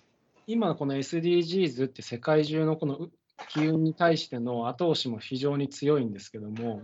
[0.46, 3.08] 今、この SDGs って世界中のこの
[3.48, 6.82] 機運に対しての後押しも非常に強いんですけども、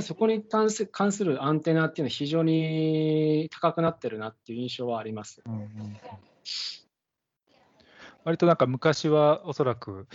[0.00, 5.42] そこに関す関するアンテナっていうのは非常に高くなってるなっていう印象はあります。
[5.46, 5.68] うんうんうん
[8.24, 10.06] 割となんか昔はおそらく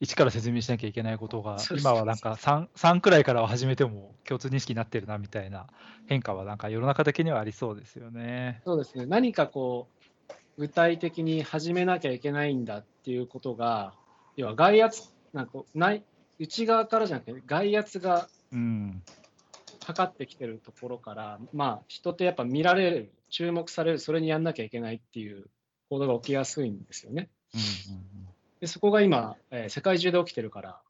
[0.00, 5.66] 一から説明しなきゃいけないことが今はなんか 3, 3くらいからは始めても共通認識になってるなみたいな
[6.06, 8.60] 変化はなんか世の中的にはありそうですよね。
[8.64, 9.88] そうですね、何かこ
[10.30, 13.94] う、具体的に始めなきゃいけないんだっていうことが、
[14.36, 16.04] 要は外圧、なんかない
[16.38, 19.02] 内側からじゃなくて、外圧がうん、
[19.84, 25.46] かかってきてるところから、まあ、人ってやっぱ見られる、注目される、それにやんなきゃいけないっていう
[25.90, 27.28] 行動が起きやすいんですよね。
[27.54, 28.04] うん
[28.60, 30.80] でそこが今、えー世界中で起きてるから、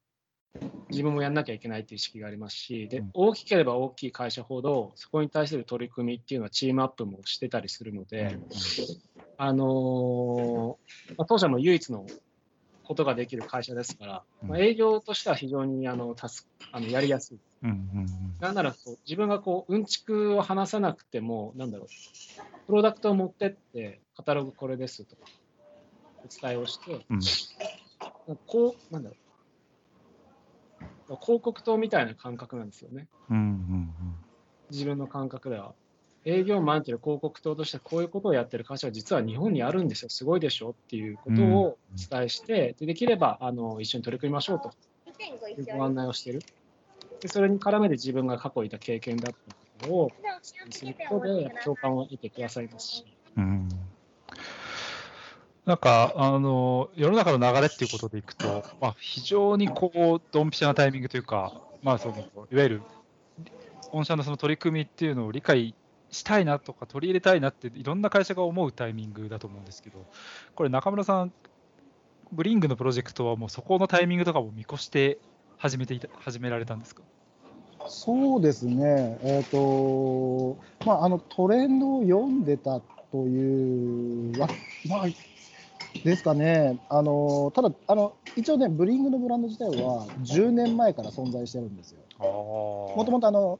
[0.90, 3.10] 自分もやんなきゃいけないっていう意識がありますし、でうん。
[3.14, 8.38] 大きければ大きい会社ほど、そこに対する取り組みっていうのはチームアップもしてたりするのうんで、
[9.36, 12.06] あのーまあ、当社も唯一の
[12.84, 17.38] ことができる会社ですから、まあ、営業としては非常にあの助あのやりやすい。
[18.40, 21.86] なんならこう自分がこううんちくを話さなくても、なんだろう、
[22.66, 25.22] プロダクトを持ってって、カタログこれですとか、
[26.24, 27.20] お伝えをして、うん。
[28.46, 29.16] こう、なんだろ
[31.10, 33.90] う、広告塔みたいな感覚なんですよね、うんうん
[34.70, 35.74] 自分の感覚では。
[36.24, 41.78] 営業マンっていう広告塔としてこういうことをやってる会社は実は日本にあるんですよ、すごいでしょっていうことをお
[42.10, 44.70] 伝えして、でできればあの一緒に取り組みましょうと。
[45.56, 46.40] いうご案内をしている。
[47.20, 50.12] でそれに絡めて自分が過去いた経験だったことを
[50.70, 53.04] することで共感を得てくださいますし。
[53.36, 53.68] うん
[55.66, 62.82] なんかあの世の中の流れっていうことでいくと、まあ、非常にこうドンピシャなタイミングというか、まあ、そのいわゆる
[63.92, 65.74] 御社のその取り組みっていうのを理解
[66.10, 70.04] したいなとか取り入れたいなっていろんな会社が思うタイミングだと思うんですけど
[70.54, 71.32] これ中村さん
[72.30, 75.18] ブリングのプロジェクトはもうそこのタイミングとかも見越して
[75.56, 77.02] 始めていた始められたんですか？
[77.86, 82.80] そうですね、えっ、と、まあ、あのトレンドを読んでた
[83.12, 84.48] という、わ
[84.88, 85.06] まあ、
[86.02, 92.00] ですかね、あのただあの、一応ね、ブリングのブランド自体は10年前から存在してるんですよ。
[92.18, 93.58] ももともとあの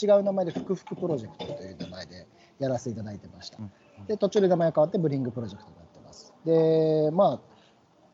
[0.00, 2.26] 違う名前で、ふくふくプロジェクトという名前で
[2.58, 4.06] やらせていただいてましたうん。
[4.06, 6.32] で、途中で名前が変わって、ブリングプロジェクトになってます。
[6.44, 7.40] で、まあ、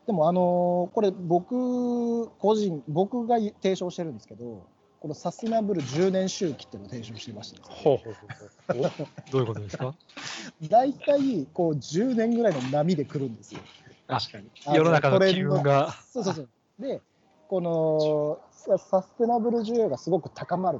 [0.05, 4.67] でも、あのこれ、僕個人、僕が提唱してるんですけど、
[5.01, 9.95] このサステナブル10年周期っていうのを提唱してましてねほうほうほうどういうことですか？
[10.69, 13.61] 大体こう10年ぐらいの波で来るんですよ。
[14.07, 14.49] 確かに。
[14.67, 15.91] あ 世の中の機運が。
[16.07, 16.49] そうそうそう。
[16.79, 17.01] で、
[17.49, 20.79] このササステナブル需要がすごく高まる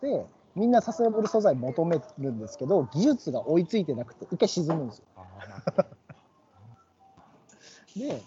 [0.00, 0.06] と。
[0.06, 5.04] で、みんなサステナブル素材求めるんですけど、技術が追いついてなくて、一回沈むんですよ。
[7.96, 8.22] で、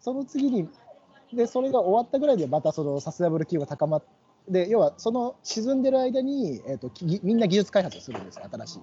[0.00, 0.68] その次に、
[1.32, 6.90] で、それが終わったぐらいで、またそのサステナブル企業が高まって、で要はその沈んでる間に、えー、と
[7.22, 8.78] みんな技術開発をするんですよ、新しい。
[8.78, 8.82] っ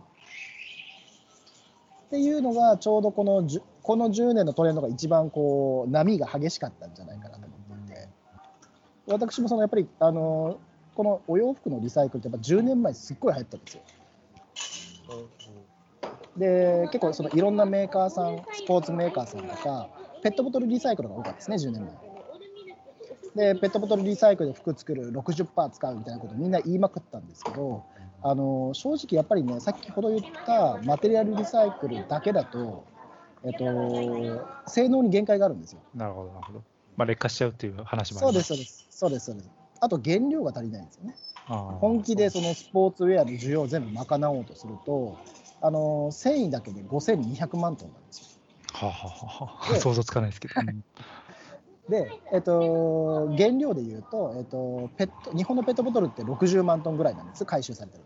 [2.09, 3.45] ていうのが、ちょうどこの
[3.83, 8.07] この10年のトレンドが一番こう波が激しかったんじゃないかなと思っていて、
[9.07, 10.59] 私もそのやっぱりあの
[10.95, 13.81] このお洋服のリサイクルってやっぱ10年前すっごい流行ったんですよ。
[16.37, 19.89] で結構そのいろんなメーカーさんスポーツメーカーさんとか
[20.21, 22.06] ペットボトルリサイクルが多かったですね10年前。
[23.35, 27.83] でペットボトルリサイクルで服作る60%使うみたいなことみんな言いまくったんですけど
[28.23, 32.83] あの正直やっぱりね先ほど言ったマテリアルリサイクルだけだと、
[33.43, 35.79] えっと、性能に限界があるんですよ。
[35.95, 36.63] なるほど、なるほど。
[36.95, 39.49] まあ、劣化しちゃうっていう話もあそうで、りますそうです、そうです、そうです。
[39.79, 41.15] あと原料が足りないんですよね。
[41.47, 45.15] 本気でそのスポーツウェアの需要を全部賄おうとすると、
[45.61, 48.27] あの繊維だけで5200万トンなんですよ。
[48.73, 50.53] はあはあはあで想像つかないですけど。
[51.87, 58.03] うんで、えっと、原料でいうと、えっと、ペット日本のペットボトルって60万トンぐらいなんです、回収されてる。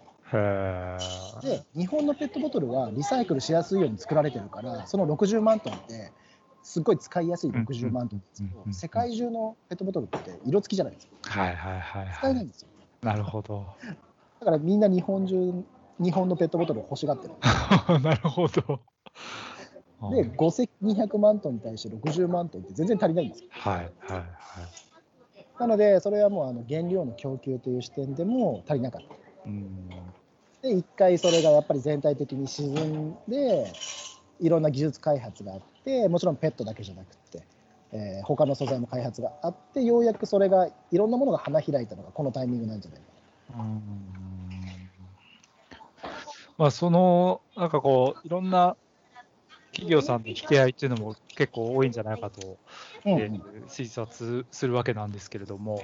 [1.42, 6.14] で、日本のペットボトルはリサイクルしやすいように作られてるから、その60万トンって、
[6.64, 11.14] すっごい使いやすい60万トンですけど、世界中のペットボトルって色付きじゃないですか。
[11.42, 12.14] はいはいはいはい。
[12.16, 12.68] 使えないんですよ。
[13.02, 13.66] なるほど。
[14.40, 15.66] だからみんな日本中、
[16.00, 17.34] 日本のペットボトルを欲しがってる。
[18.02, 18.80] なるほど。
[20.10, 23.49] で、5200万トンに対して60万トンって全然足りないんですよ。
[23.52, 24.28] はいはいはい。
[25.60, 29.16] なので、それはもうあの原料の供給という視点でも足りなかった。
[29.45, 29.89] うん
[30.62, 33.72] で、一回それがやっぱり全体的に沈んで、
[34.39, 37.43] いろんな技術開発があって、もちろんペットだけじゃなくて、
[37.91, 43.06] えー他の素材も開発があって、ようやくそれが、いろんなものが花開いたのがこのタイミングなんじゃないか
[43.54, 43.82] うん
[46.58, 48.78] まあ、その、なんかこう、いろんな
[49.72, 52.57] 企業さんの引き合いっていうのも結構多いんじゃないかと、
[53.05, 53.11] な。
[53.11, 55.82] えー推察するわけなんですけれども、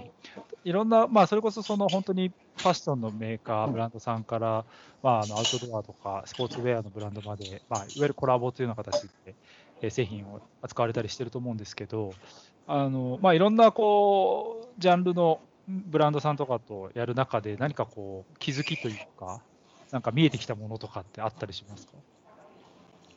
[0.66, 4.66] いろんな、まあ、それこそその本当にファッションのメーカー、ブランドさんから、
[5.02, 9.10] まあ、あのアウトドアとかスポーツウェアのブランドまで、まあ、いわゆるコラボというような形で、
[9.82, 12.12] えー製品を扱われたりしてると思うんですけど、
[12.66, 19.42] あのまあ、いろんなこうジャンルのブランドさんとかとやる中で、何かこう気づきというか、
[19.92, 21.94] なんか見えてきたものとかってあったりしますか？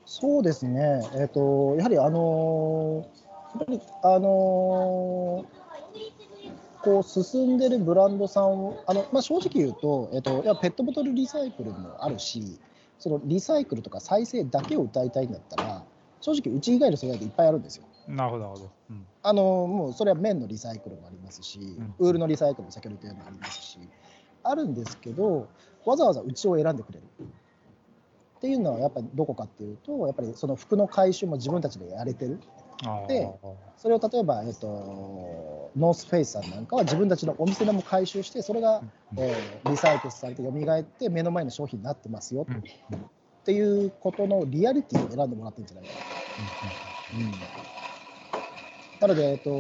[0.04, 3.20] そうですね、えっ、と、やはりあのー
[3.58, 5.60] やっぱりあのー
[6.82, 12.58] こう進んでるブランドさんを、あのまあ、正直言うと、えっといや、ペットボトルリサイクルもあるし、
[12.98, 15.84] そのリサイクルとか再生だけを歌いたいんだったら、
[16.20, 17.84] 正直、うち以外の素材でいっぱいあるんですよ。
[18.08, 18.72] なるほど、なるほど。
[18.90, 23.78] うんあのもうそれは綿のリサイクルもありますし、んウールのリサイクルも先ほど言ったようにありますし、
[24.42, 25.50] あるんですけど、
[25.84, 27.06] わざわざうちを選んでくれる。
[28.40, 32.40] っていうのはやっぱりどこかっていうと、やっぱりその服の回収も自分たちでやれてる。
[33.06, 33.28] で
[33.76, 38.82] それを例えば、えっと、ノースフェイスさんなんかは自分たちのお店でも回収して、それが、
[39.18, 42.56] えーリサイクルされて蘇って目の前の商品になってますよ、うん。
[42.56, 42.62] っ
[43.44, 46.00] ていうことのリアリティを選んでもらってるんじゃないかな。
[49.00, 49.50] なので、えっと、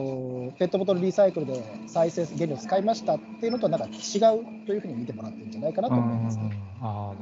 [0.58, 6.38] ペットボトルリサイクルで再生原料を使いましたっていうのとはなんか違うというふうに見てもらってるんじゃないかなと思います。
[6.38, 7.12] うんあ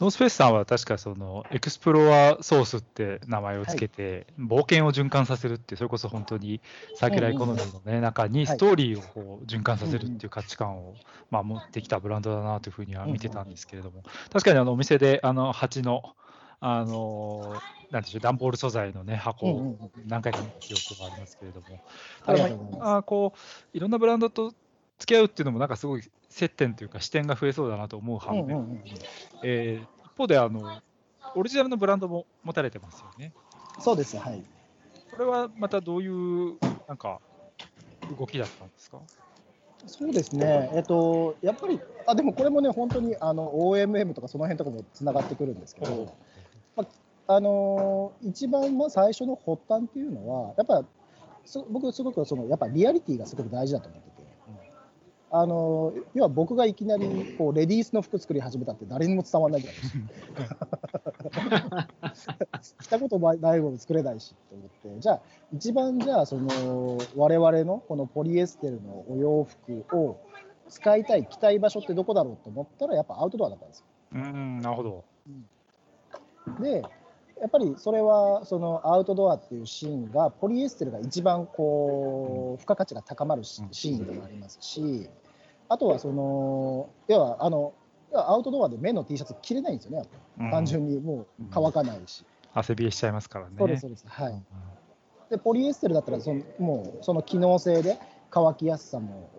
[0.00, 6.60] ノースフェイスさんは確かその Explore Source って名前をつけて、冒険を循環させるって、それこそ本当に
[6.96, 10.94] サーキュラーエコノミーの、ね中にストーリーをこう循環させるっていう価値観を、
[11.30, 14.02] まあ、持ってきたブランドだなというふうには見てたんですけれども、
[14.32, 16.14] 確かにあのお店であの蜂の、
[16.66, 17.60] あの
[17.90, 21.78] なんでしょう、段ボール素材の、ね、箱を何回か見た記憶がありますけれども、
[22.80, 23.34] あこ
[23.74, 24.54] ういろんなブランドと
[24.98, 28.62] 付き合うっていうのも、なんかすごい接点というか、視点が増えそうだなと思う反面、うんうんうん。
[28.62, 28.78] うん
[29.42, 30.60] えー一方であの、
[31.34, 33.32] オリジナルのブランドも持たれてますよね。
[33.80, 34.40] そうです、はい。
[35.10, 36.56] これはまたどういう
[36.86, 37.20] なんか
[38.16, 38.98] 動きだったんですか？
[39.86, 46.08] そうですね、えっと、やっぱり、あでもこれもね、本当にあの OMM とかその辺とかもつながってくるんですけど、
[46.76, 46.86] ま
[47.26, 50.84] あの一番まあ最初の発端っていうのは、やっぱ
[51.44, 54.14] す僕、すごくそのやっぱリアリティがすごく大事だと思ってて、
[55.30, 59.86] あの要は僕がいきなりこうレディースの服作り始めたって誰にも伝わらないじゃないで
[62.14, 62.36] すか。
[62.82, 65.20] 着たことないもの作れないしと思って、じゃあ、
[65.52, 70.20] 一番じゃあ、その我々のこのポリエステルのお洋服を
[70.68, 73.84] 使いたい、着たい場所ってどこだろうと思ったら、やっぱアウトドアだったんですよ。
[74.12, 75.04] うん、なるほど。
[76.60, 76.82] で、
[77.40, 85.08] やっぱりそれはそのアウトドアっていうシーンが、ポリエステルが一番こう付加価値が高まるシシーンでもありますし、
[85.68, 87.72] あとはその、要はあの
[88.12, 90.08] アウトドアで綿の T シャツ着れないんですよね、
[90.50, 92.24] 単純にもう乾かないし。
[92.52, 93.52] 汗冷えしちゃいますからね。
[93.58, 94.04] そうです、そうです。
[94.06, 94.32] はい。
[94.32, 94.46] うん
[95.30, 97.98] でポリエステルだったらそのもうその機能性で
[98.30, 99.30] 乾きやすさも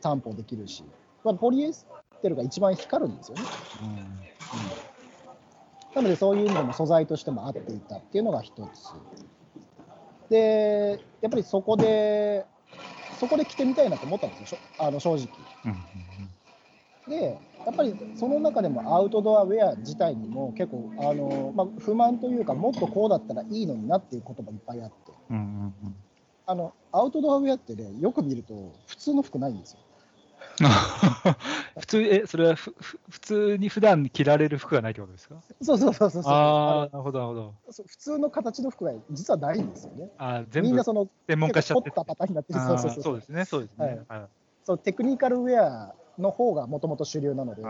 [0.00, 0.82] 担保できるし、
[1.24, 1.86] まあ、ポリエス
[2.22, 3.44] テルが一番光るんですよね。
[5.96, 8.92] なのでそういう意味でも素材としても合っていたっていうのが一つ。
[10.28, 12.44] でやっぱりそこで
[13.18, 14.84] そこで着てみたいなと思ったんですよしょ？
[14.84, 15.28] あの正直。
[17.08, 24.94] でやっぱりその中でもアウトドアウェア自体にも結構あの、まあ、不満というかもっとこうだったらいいのになっていう言葉いっぱいあって。
[26.48, 29.80] あのアウトドアウェアってね、よく見ると、普通の服ないんですよ。
[31.78, 35.40] 普通、え、それはふふ普通に普段着られる服がないってことですか？
[35.62, 37.42] そうそうそうそうそうああ、あなるほど、なるほど。
[37.66, 40.10] のそう普通の形の服が実はないんですよね。
[40.18, 42.60] あー全部みんなその専門化しちゃって凝ったパターンになってる。
[42.60, 43.86] そうそうそうそうですね、そうですね。
[43.86, 44.28] はいはい
[44.64, 47.68] そうテクニカルウェアの方がもともと主流なので、あ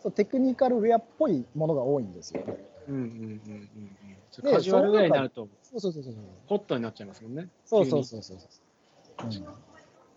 [0.00, 2.40] そうテクニカルウェアっぽいものが多いんですよ。
[2.86, 4.42] うんうんうんうんうん。
[4.42, 6.14] でカジュアルウェアになると、そうそうそうそう。
[6.46, 7.48] ホットになっちゃいますもんね。
[7.64, 8.46] そうそうそうそうそ
[9.24, 9.32] う、うん。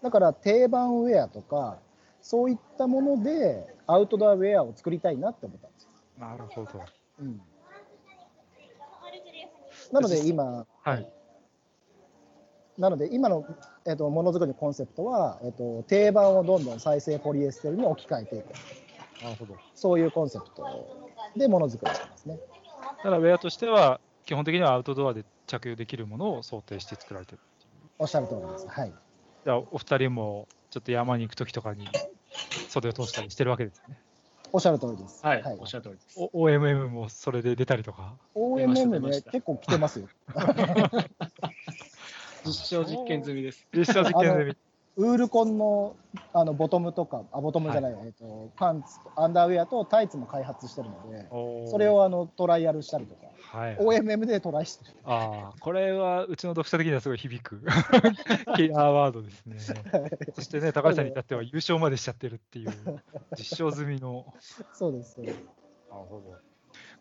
[0.01, 1.77] だから定番ウェアとか、
[2.21, 5.89] そういったものでアウトドアウェアを作りたいなって思ったんですよ。
[6.19, 6.69] なるほど。
[7.19, 7.41] うん、
[9.91, 11.07] なので今、はい。
[12.77, 13.45] なので今の、
[13.85, 18.45] えっとものづくりのコンセプトは、えっと定番をどんどん再生ポリエステルに置き換えていく、
[19.23, 19.55] なるほど。
[19.75, 22.39] そういうコンセプトでものづくりしてますね。
[23.03, 27.39] ただ、ウェアとしては、基本的にはアウトドアで着用できるものを想定して作られてる。
[27.99, 28.67] おっしゃる通りです。
[28.67, 28.93] はい。
[29.43, 31.87] じゃあ、お二人もちょっと山に行くときとかに
[32.69, 33.97] 袖を通したりしてるわけですね。
[34.53, 35.25] おっしゃる通りです。
[35.25, 36.15] はい、おっしゃる通りです。
[36.17, 38.13] お OMM もそれで出たりとか。
[38.35, 40.07] OMM ね結構来てますよ。
[42.45, 43.65] 実証実験済みです。
[43.73, 44.55] 実写実験で
[44.97, 45.95] ウールコンの
[46.33, 51.27] あのボトムとか、あボトムじゃない、えっとパンツ、アンダーウェアとタイツも開発してるので、
[51.71, 53.21] それ、をあのトライアルしたりとか、
[53.51, 54.91] はい、OMM でトライしてる。
[55.03, 57.61] ああ、これはうちの読者的にはすごい響く
[58.55, 59.59] キラーワードですね。
[60.35, 62.71] そしてね、高橋さんに至っては優勝までしちゃってるっていう、
[63.37, 64.33] 実証済みの。
[64.71, 65.35] そうです、そうです。
[65.89, 66.35] なるほど。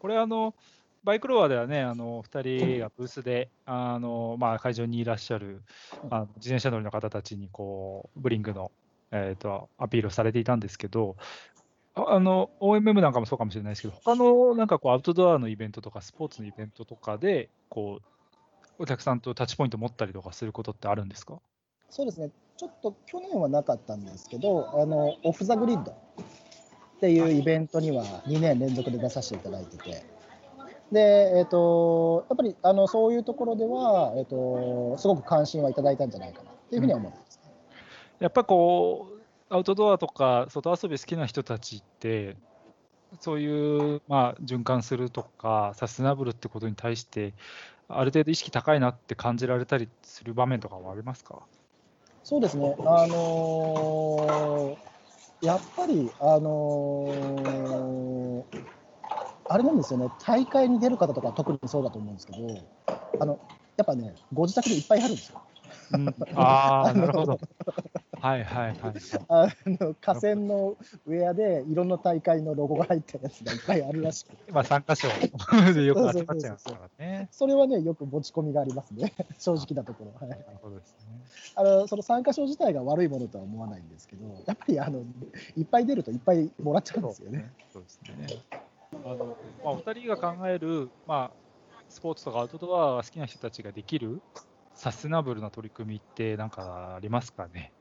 [0.01, 0.57] これ、あの、
[1.05, 5.63] バイクロアではね、あの2人がブースで、あのまあ、会場にいらっしゃる
[6.11, 8.73] あの自転車乗りの方たちにこう、ブリングの、
[9.13, 11.17] えー、とアピールをされていたんですけど、
[12.09, 18.01] ああの OMM なんかもそうかもしれないですけど、他のなんかこうアウトドアのイベントとか、スポーツのイベントとかで、こ
[18.79, 21.39] うお客さんとタッチポイント持ったりとかすることってあるんですか？
[21.89, 25.95] そうですね、ちょっと去年はなかったんですけど、あのオフ・ザ・グリッドっ
[27.01, 30.05] ていうイベントには2年連続で出させていただいてて、
[30.93, 37.53] でえー、とやっぱりあのそういうところでは、えー、とすごく関心はいただいたんじゃないかなっていうふうには思います、ね。
[38.21, 39.20] やっぱこう、
[39.51, 42.37] アウトドアとか外遊び好きな人たちって、
[43.21, 47.35] そういう、まあ、循環するとか、サステナブルってことに対して、
[47.89, 51.41] ある程度意識高いなって感じられたりする場面とかはありますか？
[52.23, 58.61] そうですね、あのーやっぱり、あのー
[59.49, 62.39] あれなんですよね、大会に出る方とか特にそうだと思うんですけど、
[63.21, 63.37] あの
[63.77, 65.41] やっぱね、ご自宅でいっぱいあるんですよ。
[65.93, 67.41] うん、ああ、なるほど。
[68.21, 68.95] はいはいはい。
[69.29, 75.09] あの河川のウェアでいろんな大会のロゴが入ったやつがいっぱいあるらしく まあ、参加賞
[75.73, 77.29] でよく集まっちゃいますからね。
[77.33, 80.13] それはね、よく持ち込みがありますね、正直なところ。
[80.21, 81.21] はい、なるほどですね。
[81.55, 85.05] あのその参加賞自体が悪いものとは思わないんですけど、やっぱりあの
[85.57, 87.53] いっぱい出るといっぱいもらっちゃうんですよね。
[87.73, 88.11] そうですね。
[89.05, 91.41] あのまあ、お二人が考える、まあ、
[91.89, 94.21] スポーツとかアウトドアが好きな人たちができる
[94.75, 97.73] サステナブルな取り組みって何かありますかね？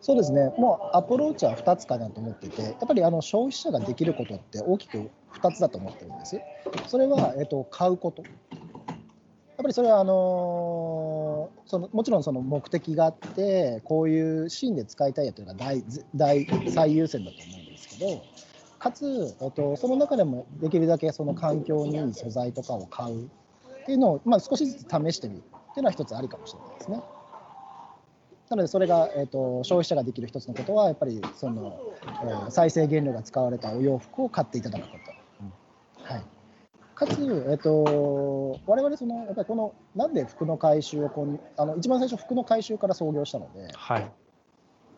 [0.00, 6.40] そうですね、もうアプローチは2つかなと思ってて、やっぱりあの消費者ができることって大きく2つだと思ってるんです。
[6.86, 8.22] それは、えっと、買うこと。
[8.22, 11.16] やっぱりそれはあのー
[11.66, 15.84] そのもちろんその目的があって、こういうシーンで使いたいやというのが大
[16.14, 18.22] 大最優先だと思うんですけど、
[18.78, 23.28] かつ、えっと、その中でもできるだけその環境にいい素材とかを買うっ
[23.86, 25.42] ていうのを、まあ、少しずつ試してみるっ
[25.74, 27.02] ていうのは一つありかもしれないですね。
[28.48, 35.16] なので、それが、えー、と消費者ができる一つのことは、やっぱりその、えー再生原料が使われたお洋服を買っていただくこと。
[36.04, 36.22] はい、
[36.94, 44.10] かつ、えー、と我々その、やっぱりこの、なんで服の回収をこんあの、一番最初、服の回収から創業したので、はい。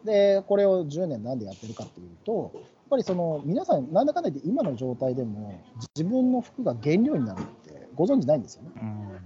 [0.04, 5.58] でこれを10年なんでやってるかっていうと、やっぱりその皆さん、なんだかんだ言って今の状態でも、
[5.96, 8.70] 自分の服が原料になるってご存知ないんですよね。
[8.76, 9.17] うん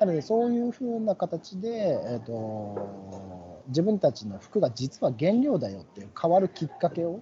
[0.00, 7.20] なので、そういうふうな形で、えー、と自分たちの服が実は原料だよっていう変わるきっかけを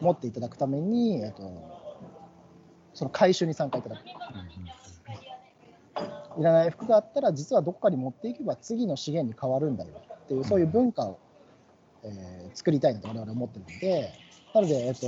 [0.00, 1.42] 持っていただくために、えー、と
[2.94, 4.00] その回収に参加いただく。
[6.38, 9.90] いらない服があったら、実はどこかに持っていけば次の資源に変わるんだよ
[10.24, 11.18] っていう、そういう文化を、
[12.04, 14.12] えー作りたいなと我々は思ってるので、
[14.54, 15.06] なので、えっと、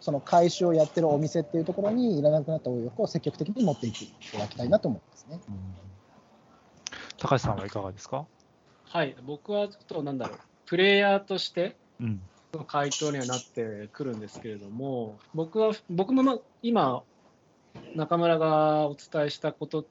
[0.00, 5.40] その回収をやってるお店っていうところに、いらなくなったお洋服を積極的に持っていっていただきたいなと思いますね。
[5.48, 5.54] うん
[7.20, 8.26] 高橋さんはいかがですか？
[8.84, 12.20] はい、僕はちょっとなんだろう、プレイヤーとしてうん。
[12.54, 17.02] の回答にはなってくるんですけれども、僕は、僕もまあ今、
[17.94, 19.84] 中村がお伝えしたこと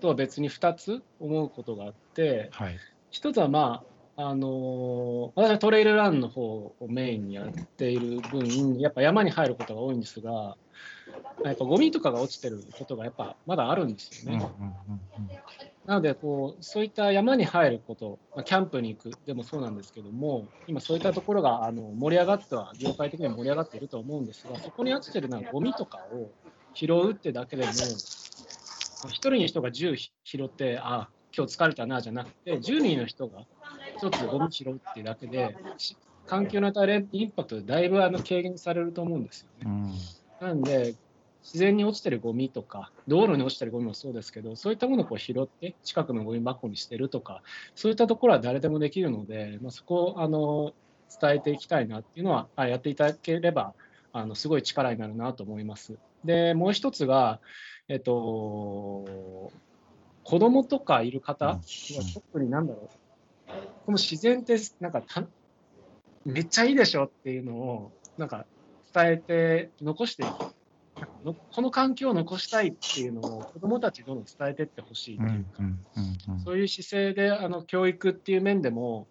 [0.00, 2.78] とは別に2つ思うことがあって、はい。
[3.12, 10.56] 1つはまあ、あの私はトレイルランの方をメインにやっている分、やっぱ山に入ることが多いんですが、
[11.44, 14.40] やっぱゴミとかが落ちてることがやっぱまだあるんですよね。
[15.84, 26.30] なのでこう、そういった山に入ること、ま、キャンプに行くでもそうなんですけども、今、そういったところがあの盛り上がっては、業界的には盛り上がっていると思うんですが、そこに落ちてるのはゴミとかを
[26.72, 27.72] 拾うってだけでも、
[29.08, 33.44] 一人の人が10拾って、あ今日疲れたなじゃなくて、10人の人が
[33.96, 39.64] 一つゴミ拾うっていうだけで、し環境に与えるインパクトでだいぶあの軽減されると思うんですよね。
[39.66, 40.94] うんなんで、
[41.42, 47.42] 自然に落ちてるゴミとか、道路に落ちてるゴミもそうですけど、そういったものをこう拾って、近くのゴミ箱にしてるとか、
[47.74, 50.72] そういったところは誰でもできるので、まあ、そこをあの
[51.20, 53.74] 伝えていきたいなっていうのは、あやっていただければ、
[54.12, 55.98] あのすごい力になるなと思います。
[56.24, 57.40] で、もう一つが、
[57.88, 58.12] えっと、
[60.22, 61.60] 子供とかいる方は
[62.32, 63.03] 特になんだろう、
[63.84, 65.24] この自然ってなんかた
[66.24, 68.46] めっちゃいいでしょっていうのを、なんか
[68.94, 70.54] 伝えて、残していく。
[71.24, 75.62] のこの環境を残したいっていうのを子どもたちにどんどん伝えていってほしいっていうか、
[76.44, 79.08] そういう姿勢であの教育っていう面でも、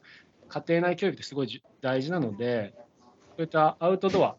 [0.47, 2.73] 家庭内教育ってすごいじ大事なので、
[3.35, 4.37] そういったアウトドア、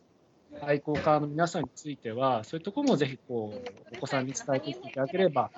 [0.62, 5.51] 愛好家の皆さんについては、そういうところもぜひこうお子さんに伝えていっていただければ、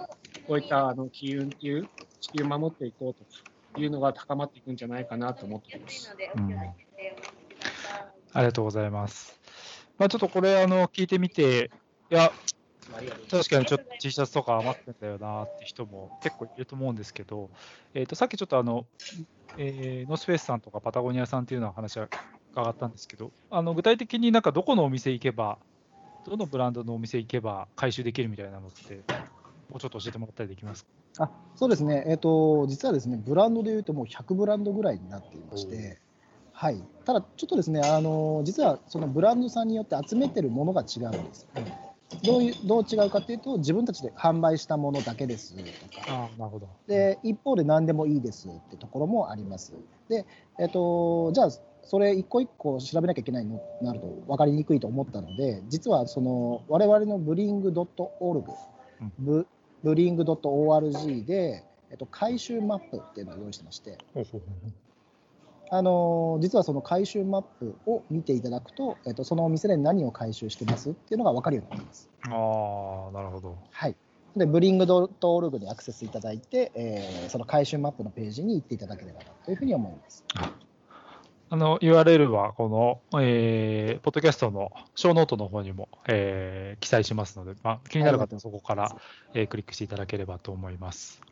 [0.46, 1.88] こういったあの機運っていう、
[2.20, 3.24] 地球を守っていこうと
[3.78, 6.14] いうのが高まっていくんじゃないかなと思っています。
[6.36, 6.54] うん
[8.32, 9.40] ありがとうございます。
[9.96, 11.70] まあ、ちょっとこれ、あの、聞いてみて、
[12.10, 12.30] いや、
[13.30, 17.50] 確かにちょっと T シャツとか余ってんだよなって人も結構いると思うんですけど、
[17.94, 18.86] えー、とさっきちょっとあの、
[19.56, 22.08] えーノースフェイスさんとかパタゴニアさんっていうのは話は
[22.52, 25.58] 伺ったんですけど、あの具体的になんかどこのお店行けば、
[26.26, 28.96] どのブランドのお店行けば回収できるみたいなのって、
[29.70, 30.90] もうちょっと教えてもらったりできますか？
[31.18, 35.98] あそうですね、えーと、実はですね、ブランドでいうともう100ブランドぐらいになっていまして、
[36.52, 41.46] はい、ただちょっとですね、あの実はそのブランドさんによって集めてるものが違うんです。
[42.22, 46.68] どういうどう違うかというと、自分たちで販売したものだけですとか、ああ、なるほど。
[46.86, 49.72] で一方で何でもいいですってところもあります。
[50.08, 50.24] で、
[50.58, 51.50] えっと、じゃあ、
[51.82, 58.44] それ一個一個調べなきゃいけないのとなると分かりにくいと思ったので、実はその我々のブリング .org、
[59.00, 59.46] うんブ
[59.82, 63.98] ブリング .org で、えっと、回収マップっていうのを用意してまして、
[65.70, 72.08] あの実はその回収マップを見ていただくと、えっと、そのお店で何を回収してますっていうのが分かるようになります。
[72.24, 73.58] ああ、なるほど。
[73.70, 73.96] はい。
[74.36, 80.24] で、ブリング .org にアクセスいただいて、えーその回収マップのページに行っていただければなというふうに思います。
[81.48, 82.68] あの URL はこ
[83.12, 88.96] の、えーポッドキャストのショーノートの方にも、えー記載しますので、まあ、気になる方はそこから、
[89.32, 91.22] えークリックしていただければと思います。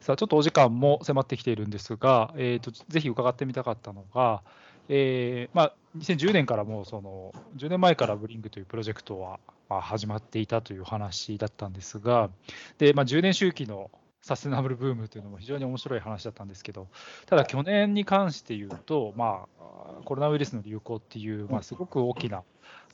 [0.00, 4.42] さあ、ちょっとお時間も迫ってきているんですが、えーとぜひ伺ってみたかったのが、
[4.88, 12.30] えーまあ、2010年からもうその10年前からブリングというプロジェクトは、始まっていたという話だったんですが、
[12.78, 13.90] でまあ、10年周期の
[14.28, 16.90] サステナブルブームというのも非常に面白い話だったんですけど、
[17.26, 22.44] ただ去年に関して言うと、まあ、コロナウイルスの流行っていう、まあ、すごく大きな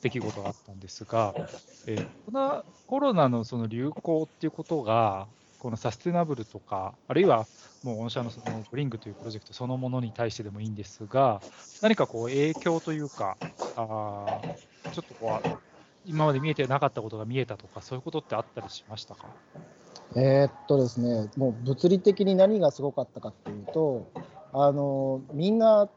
[0.01, 1.37] 出来事があったんですが、
[1.85, 7.49] えーコロナのその流行っていうことが、このサステナブルとか、あるいは
[7.81, 11.43] もう御社のそのブリングというプロジェクトそのものに対してでもいいんですが、
[11.81, 13.37] 何かこう影響というか、
[13.75, 14.45] あ
[14.91, 15.49] ちょっとこう、
[16.03, 19.35] 今まで見えてなかったことが見えたとか、そういうことってあったりしましたか？
[20.15, 24.07] えーっとですね、もう物理的に何がすごかったかっていうと、
[24.53, 25.89] あのみんな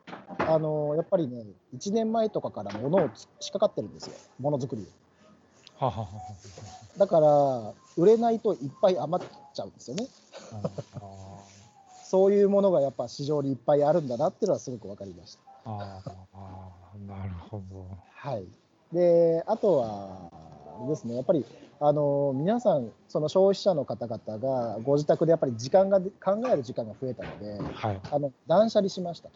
[0.47, 1.45] あの、やっぱりね、
[1.75, 5.85] 1年前とかから物をつ仕掛かってるんですよ、ものづくりを。
[5.85, 6.21] はははは
[6.97, 10.07] だから、売れないといっぱい余っちゃうんですよね。
[10.51, 11.43] は
[12.03, 15.43] そういうものがやっぱ市場にいっぱいあるんだなっていうのはすごく分かりました。
[15.67, 17.87] あーあー、なるほど。
[18.15, 18.47] はい、
[18.91, 20.31] であとは
[20.87, 21.45] ですね、やっぱり
[21.81, 28.01] あの皆さん、その消費者の方々がご自宅でやっぱり時間が考える時間が増えたので、はい。
[28.11, 29.35] あの断捨離しましたと。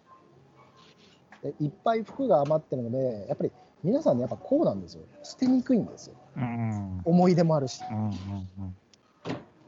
[1.43, 1.55] で。
[1.61, 3.53] いっぱい服が余ってるので、やっぱり
[3.85, 8.17] 皆さんね、やっぱこうなんですよ、捨てにくいんですよ、うん思い出もあるし、うんうんうん。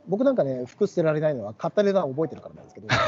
[0.09, 2.89] 僕なんかね、服捨てられないのは、買った値段覚えてるからなんですけど。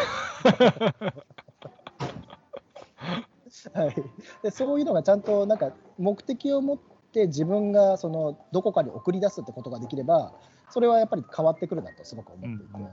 [3.72, 3.94] はい、
[4.42, 6.78] でそういうのがちゃんとなんか目的を持っ
[7.16, 10.34] て自分がそのどこかに送り出すってことができれば
[10.68, 12.90] それはやっぱり変わってくるなとすごく思うんっていて、やっ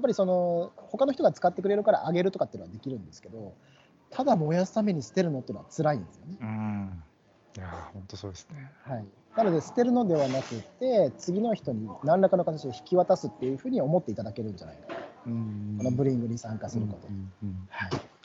[0.00, 3.54] ぱりその他の人が使ってくれるからあげるとかっていうのはできるんですけど
[4.10, 6.36] ただ燃やすために捨てるのっていうのは辛いんですよね。
[6.40, 6.48] うん。
[6.48, 7.02] うん
[7.56, 8.70] いやー、本当そうですね。
[8.82, 9.04] はい、
[9.34, 17.08] なので捨てるのではなくて次の人に何らかの形で引き渡すっていうふうに思っていただけるんじゃないかな、うんこのブリングに参加すること。
[17.08, 17.08] で。
[17.08, 17.68] うんうんうん。
[17.70, 18.15] はい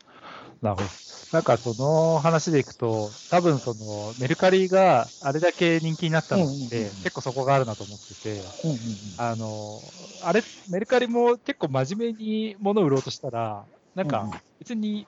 [0.61, 0.89] なるほど。
[1.31, 9.13] なんかその話でいくと、多分そのメルカリがあれだけ人気になったのって、結構そこがあるなと思ってて、うんうんうん。
[9.17, 14.27] あの、あれ、メルカリも結構真面目に物を売ろうとしたら、なんか
[14.59, 15.07] 別に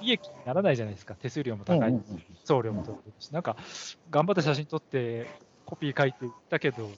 [0.00, 1.14] 利益にならないじゃないですか。
[1.16, 2.24] 手数料も高い、うんうんうん。
[2.44, 3.56] 送料も取れるし、なんか
[4.10, 5.26] 頑張って写真撮って
[5.66, 6.90] コピー書いて売ったけど、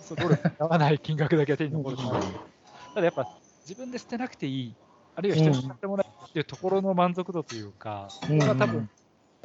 [0.00, 2.02] そのに合わない金額だけは手に残るか。
[2.02, 2.10] ら。
[2.94, 3.26] ただやっぱ
[3.64, 4.76] 自分で捨てなくていい、
[5.14, 6.05] あるいは人に使ってもら
[6.36, 8.90] っていうところの満足度というか、それが多分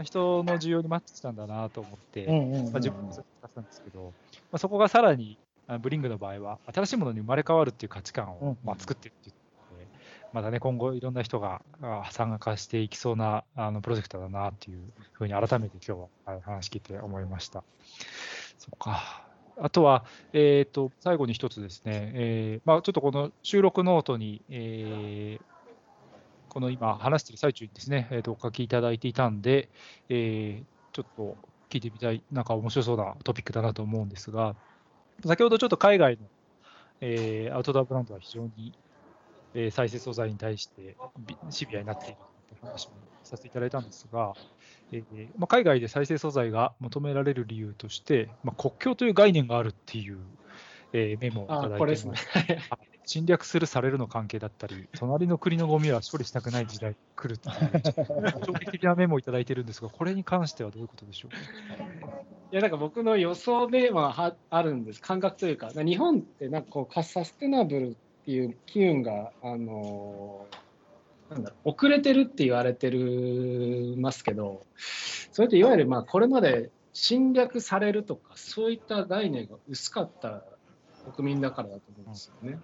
[0.03, 4.11] 人の需要にマッチしたんだなと思って、まあ、自分もそう使ってたんですけど、ま
[4.53, 5.37] あ、そこがさらに
[5.67, 9.87] あ BRING の場合は、新しいものに生まれ変わるっていう価値観をまあ作っているっていうことで、
[10.33, 14.79] まだね、今後いろんな人があ参加していきそうなあのプロジェクトだなっていう
[15.13, 17.63] ふうに改めて今日はあ話聞いて思いました。
[18.57, 19.23] そっか。
[19.61, 25.50] あとは、えー、と最後に一つですね、えーまあ、ちょっとこの収録ノートに、えー
[26.51, 29.69] この今話している最中にですね、えー、とお書きいただいていたんで、
[30.09, 31.37] えーちょっと
[31.69, 34.57] 聞いてみたい、なんか面白そうなトピックだなと思うんですが、
[35.25, 36.23] 先ほどちょっと海外の、
[36.99, 38.73] えーアウトドアブランドは非常に、
[39.53, 40.97] えー再生素材に対して
[41.49, 42.17] シビアになっている
[42.49, 44.33] という話もさせていただいたんですが、
[44.91, 50.17] えーまあ、海外で再生素材が求められる理由として、まあ、国境という概念があるっていう、
[50.91, 52.15] えーメモをいただいてあこれですね。
[53.11, 61.31] 侵略するされるの関係だったり、 隣の国のゴミは処理したくない時代が来るっていう、衝撃的なメモをいただいてるんですが、これに関してはどういうことでしょう？
[61.31, 61.37] か。
[62.51, 67.95] いや、なんか僕の予想でははあるんです、感覚というか、日本ってなんかこう、サステナブルっ
[68.25, 70.61] ていう機運が、あのー
[71.31, 74.65] なんだろう遅れてるって言われてるますけど、
[75.31, 80.43] それっていわゆるまあこれまで侵略されるとか、そういった概念が薄かった
[81.15, 82.59] 国民だからだと思うんですよね。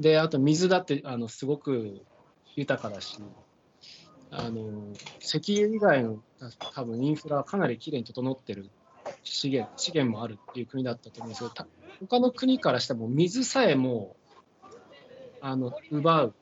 [0.00, 2.06] で、あと水だってあのすごく
[2.56, 3.18] 豊かだし、
[4.30, 6.22] あの石油以外の
[6.74, 8.70] 多分インフラはかなりきれいに整ってる
[9.22, 11.68] 資源資源もあるっていう国だったと思うんですけど、
[12.00, 14.16] 他の国からしても水さえも
[15.40, 16.34] あの奪う、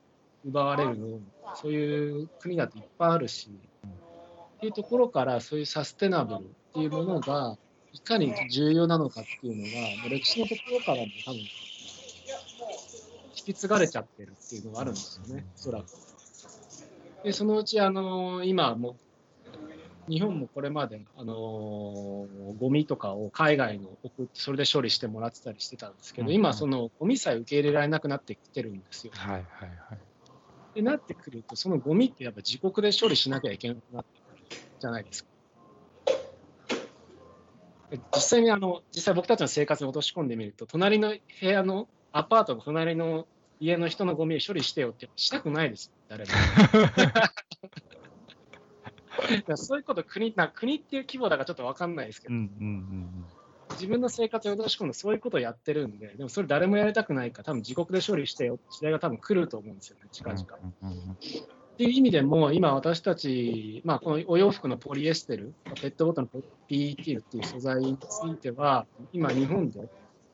[0.45, 1.21] 奪われるの、
[1.53, 3.51] そういう国だっていっぱいあるし、
[4.59, 7.59] っていうところから、そういうサステナブルっていうものが、
[7.93, 11.51] いかに重要なのかっていうのが、歴史のところからも多分、
[13.53, 15.87] き継がれちゃってるっていうのがあるんですよね、おそらく。
[17.23, 18.97] で、そのうち、あの今もう、
[20.11, 29.13] 日本もこれまで、あのゴミとかを海外の送って、それで処理してもらってたりしてたんですけど、うん今、そのゴミさえ受け入れられなくなってきてるんですよ。
[29.17, 29.99] はいはいはい。
[30.75, 34.43] でなってくると、そのゴミってやっぱ自国で処理しなきゃいけなくなってくる
[34.81, 35.29] じゃないですか。
[37.91, 43.27] で実際にあの、実際僕たちの生活に落とし込んでみると、隣の部屋のアパートの隣の
[43.61, 46.31] 家の人のゴミを処理してよってしたくないです、誰も。
[49.57, 53.25] そういうこと国な、国っていう規模だからちょっと分かんないですけど、うんうんうん
[53.73, 60.47] 自分の生活に落とし込んでそういうことをやってるんで、でもそれ誰もやりたくないから、多分自国で処理してよって時代が多分来ると思うんですよね、近々。
[60.83, 61.17] うんうんうんっ
[61.79, 69.89] ていう意味でも、今私たち、まあ、このお洋服のポリエステル、ペットボトルの PET っていう素材については、今日本で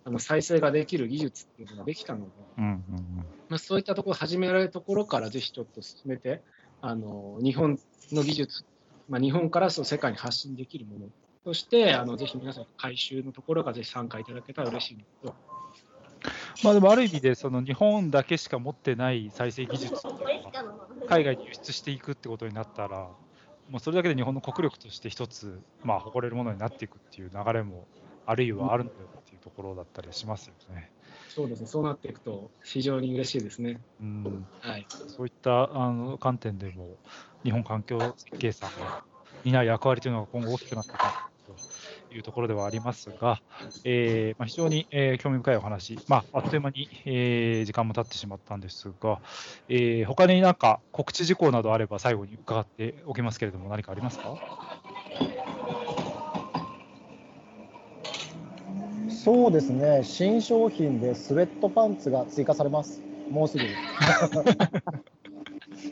[0.04, 2.26] あの再生ができる技術っていうのができたので、
[2.58, 2.82] うんうん
[3.48, 6.42] まあ、そういったところ、始められるところからぜひちょっと進めて、
[6.80, 7.78] あの日本
[8.12, 8.64] の技術、
[9.08, 11.06] まあ、日本からそう世界に発信できるもの。
[11.44, 15.36] として、あのぜひ皆さん、回収のところがぜひ参加いただけたら嬉しいのと、
[16.62, 20.18] まあでもある意味でその日本だけしか持ってない再生技術を
[21.06, 23.10] 海外に輸出していくってことになったら、
[23.70, 27.86] もうそれだけで日本の国力として一つ、まあ、誇れるものになっていくっていう流れも、
[28.26, 30.92] あるいはあるのよっていうところだったりしますよね。
[31.28, 33.82] そうですね、そうなっていくと非常に嬉しいですね。
[34.00, 34.88] うん、はい。
[35.06, 36.98] そういったあの観点でも、
[37.44, 38.94] 日本環境設計さんが
[39.44, 41.12] 担う役割というのが今後大きくなっていく
[41.44, 41.60] と
[42.10, 43.40] いうところではありますが、
[43.84, 49.20] えーまあ、非常に、えー興味深いお話、まあ、あっという間に、えー時間も経ってしまったんですが、
[49.68, 54.38] えー他になんか告知事項などあれば最後に伺っておきますけれども、何かありますか？
[59.24, 63.00] そうですね、新商品でスウェットパンツが追加されます。
[63.30, 63.64] もうすぐ。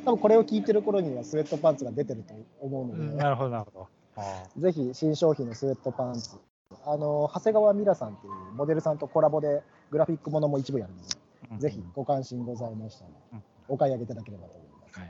[0.05, 3.89] 多分これを聞いてる頃にはスウェットパンツが出てると思うので、なるほど、なるほど。
[4.17, 6.37] あぜひ新商品のスウェットパンツ、
[6.85, 13.43] あの長谷川ミラさんというモデルさんとコラボでグラフィックものも一部やるので、ーぜひご関心ございましたらうん。
[13.69, 15.01] お買い上げいただければと思います。
[15.01, 15.07] は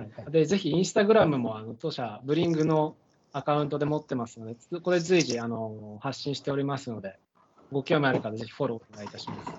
[0.00, 0.02] い。
[0.04, 2.94] はい、でぜひインスタグラムもあの当社、 BRING の
[3.32, 7.18] アカウントで持ってますので、つこれ随時あの発信しておりますので、
[7.72, 9.52] ご興味ある方、ぜひフォローお願いいたします。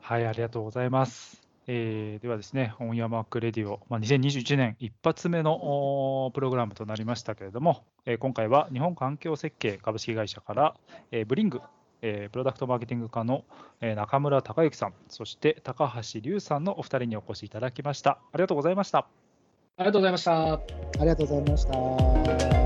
[0.00, 1.40] はい、ありがとうございます。
[1.66, 10.74] えーではですね、 onyourmark Radio、まあ、2021年一発目のプログラムとなりましたけれども、えー今回は日本環境設計株式会社から、
[11.12, 11.60] えーブリング、
[12.02, 13.44] えープロダクトマーケティング課の、
[13.80, 18.18] えー中村隆之さん、そして高橋龍さんのお二人にお越しいただきました。
[18.32, 19.06] ありがとうございました。
[19.76, 20.52] ありがとうございました。
[20.54, 20.60] あ
[20.98, 22.59] りがとうございました。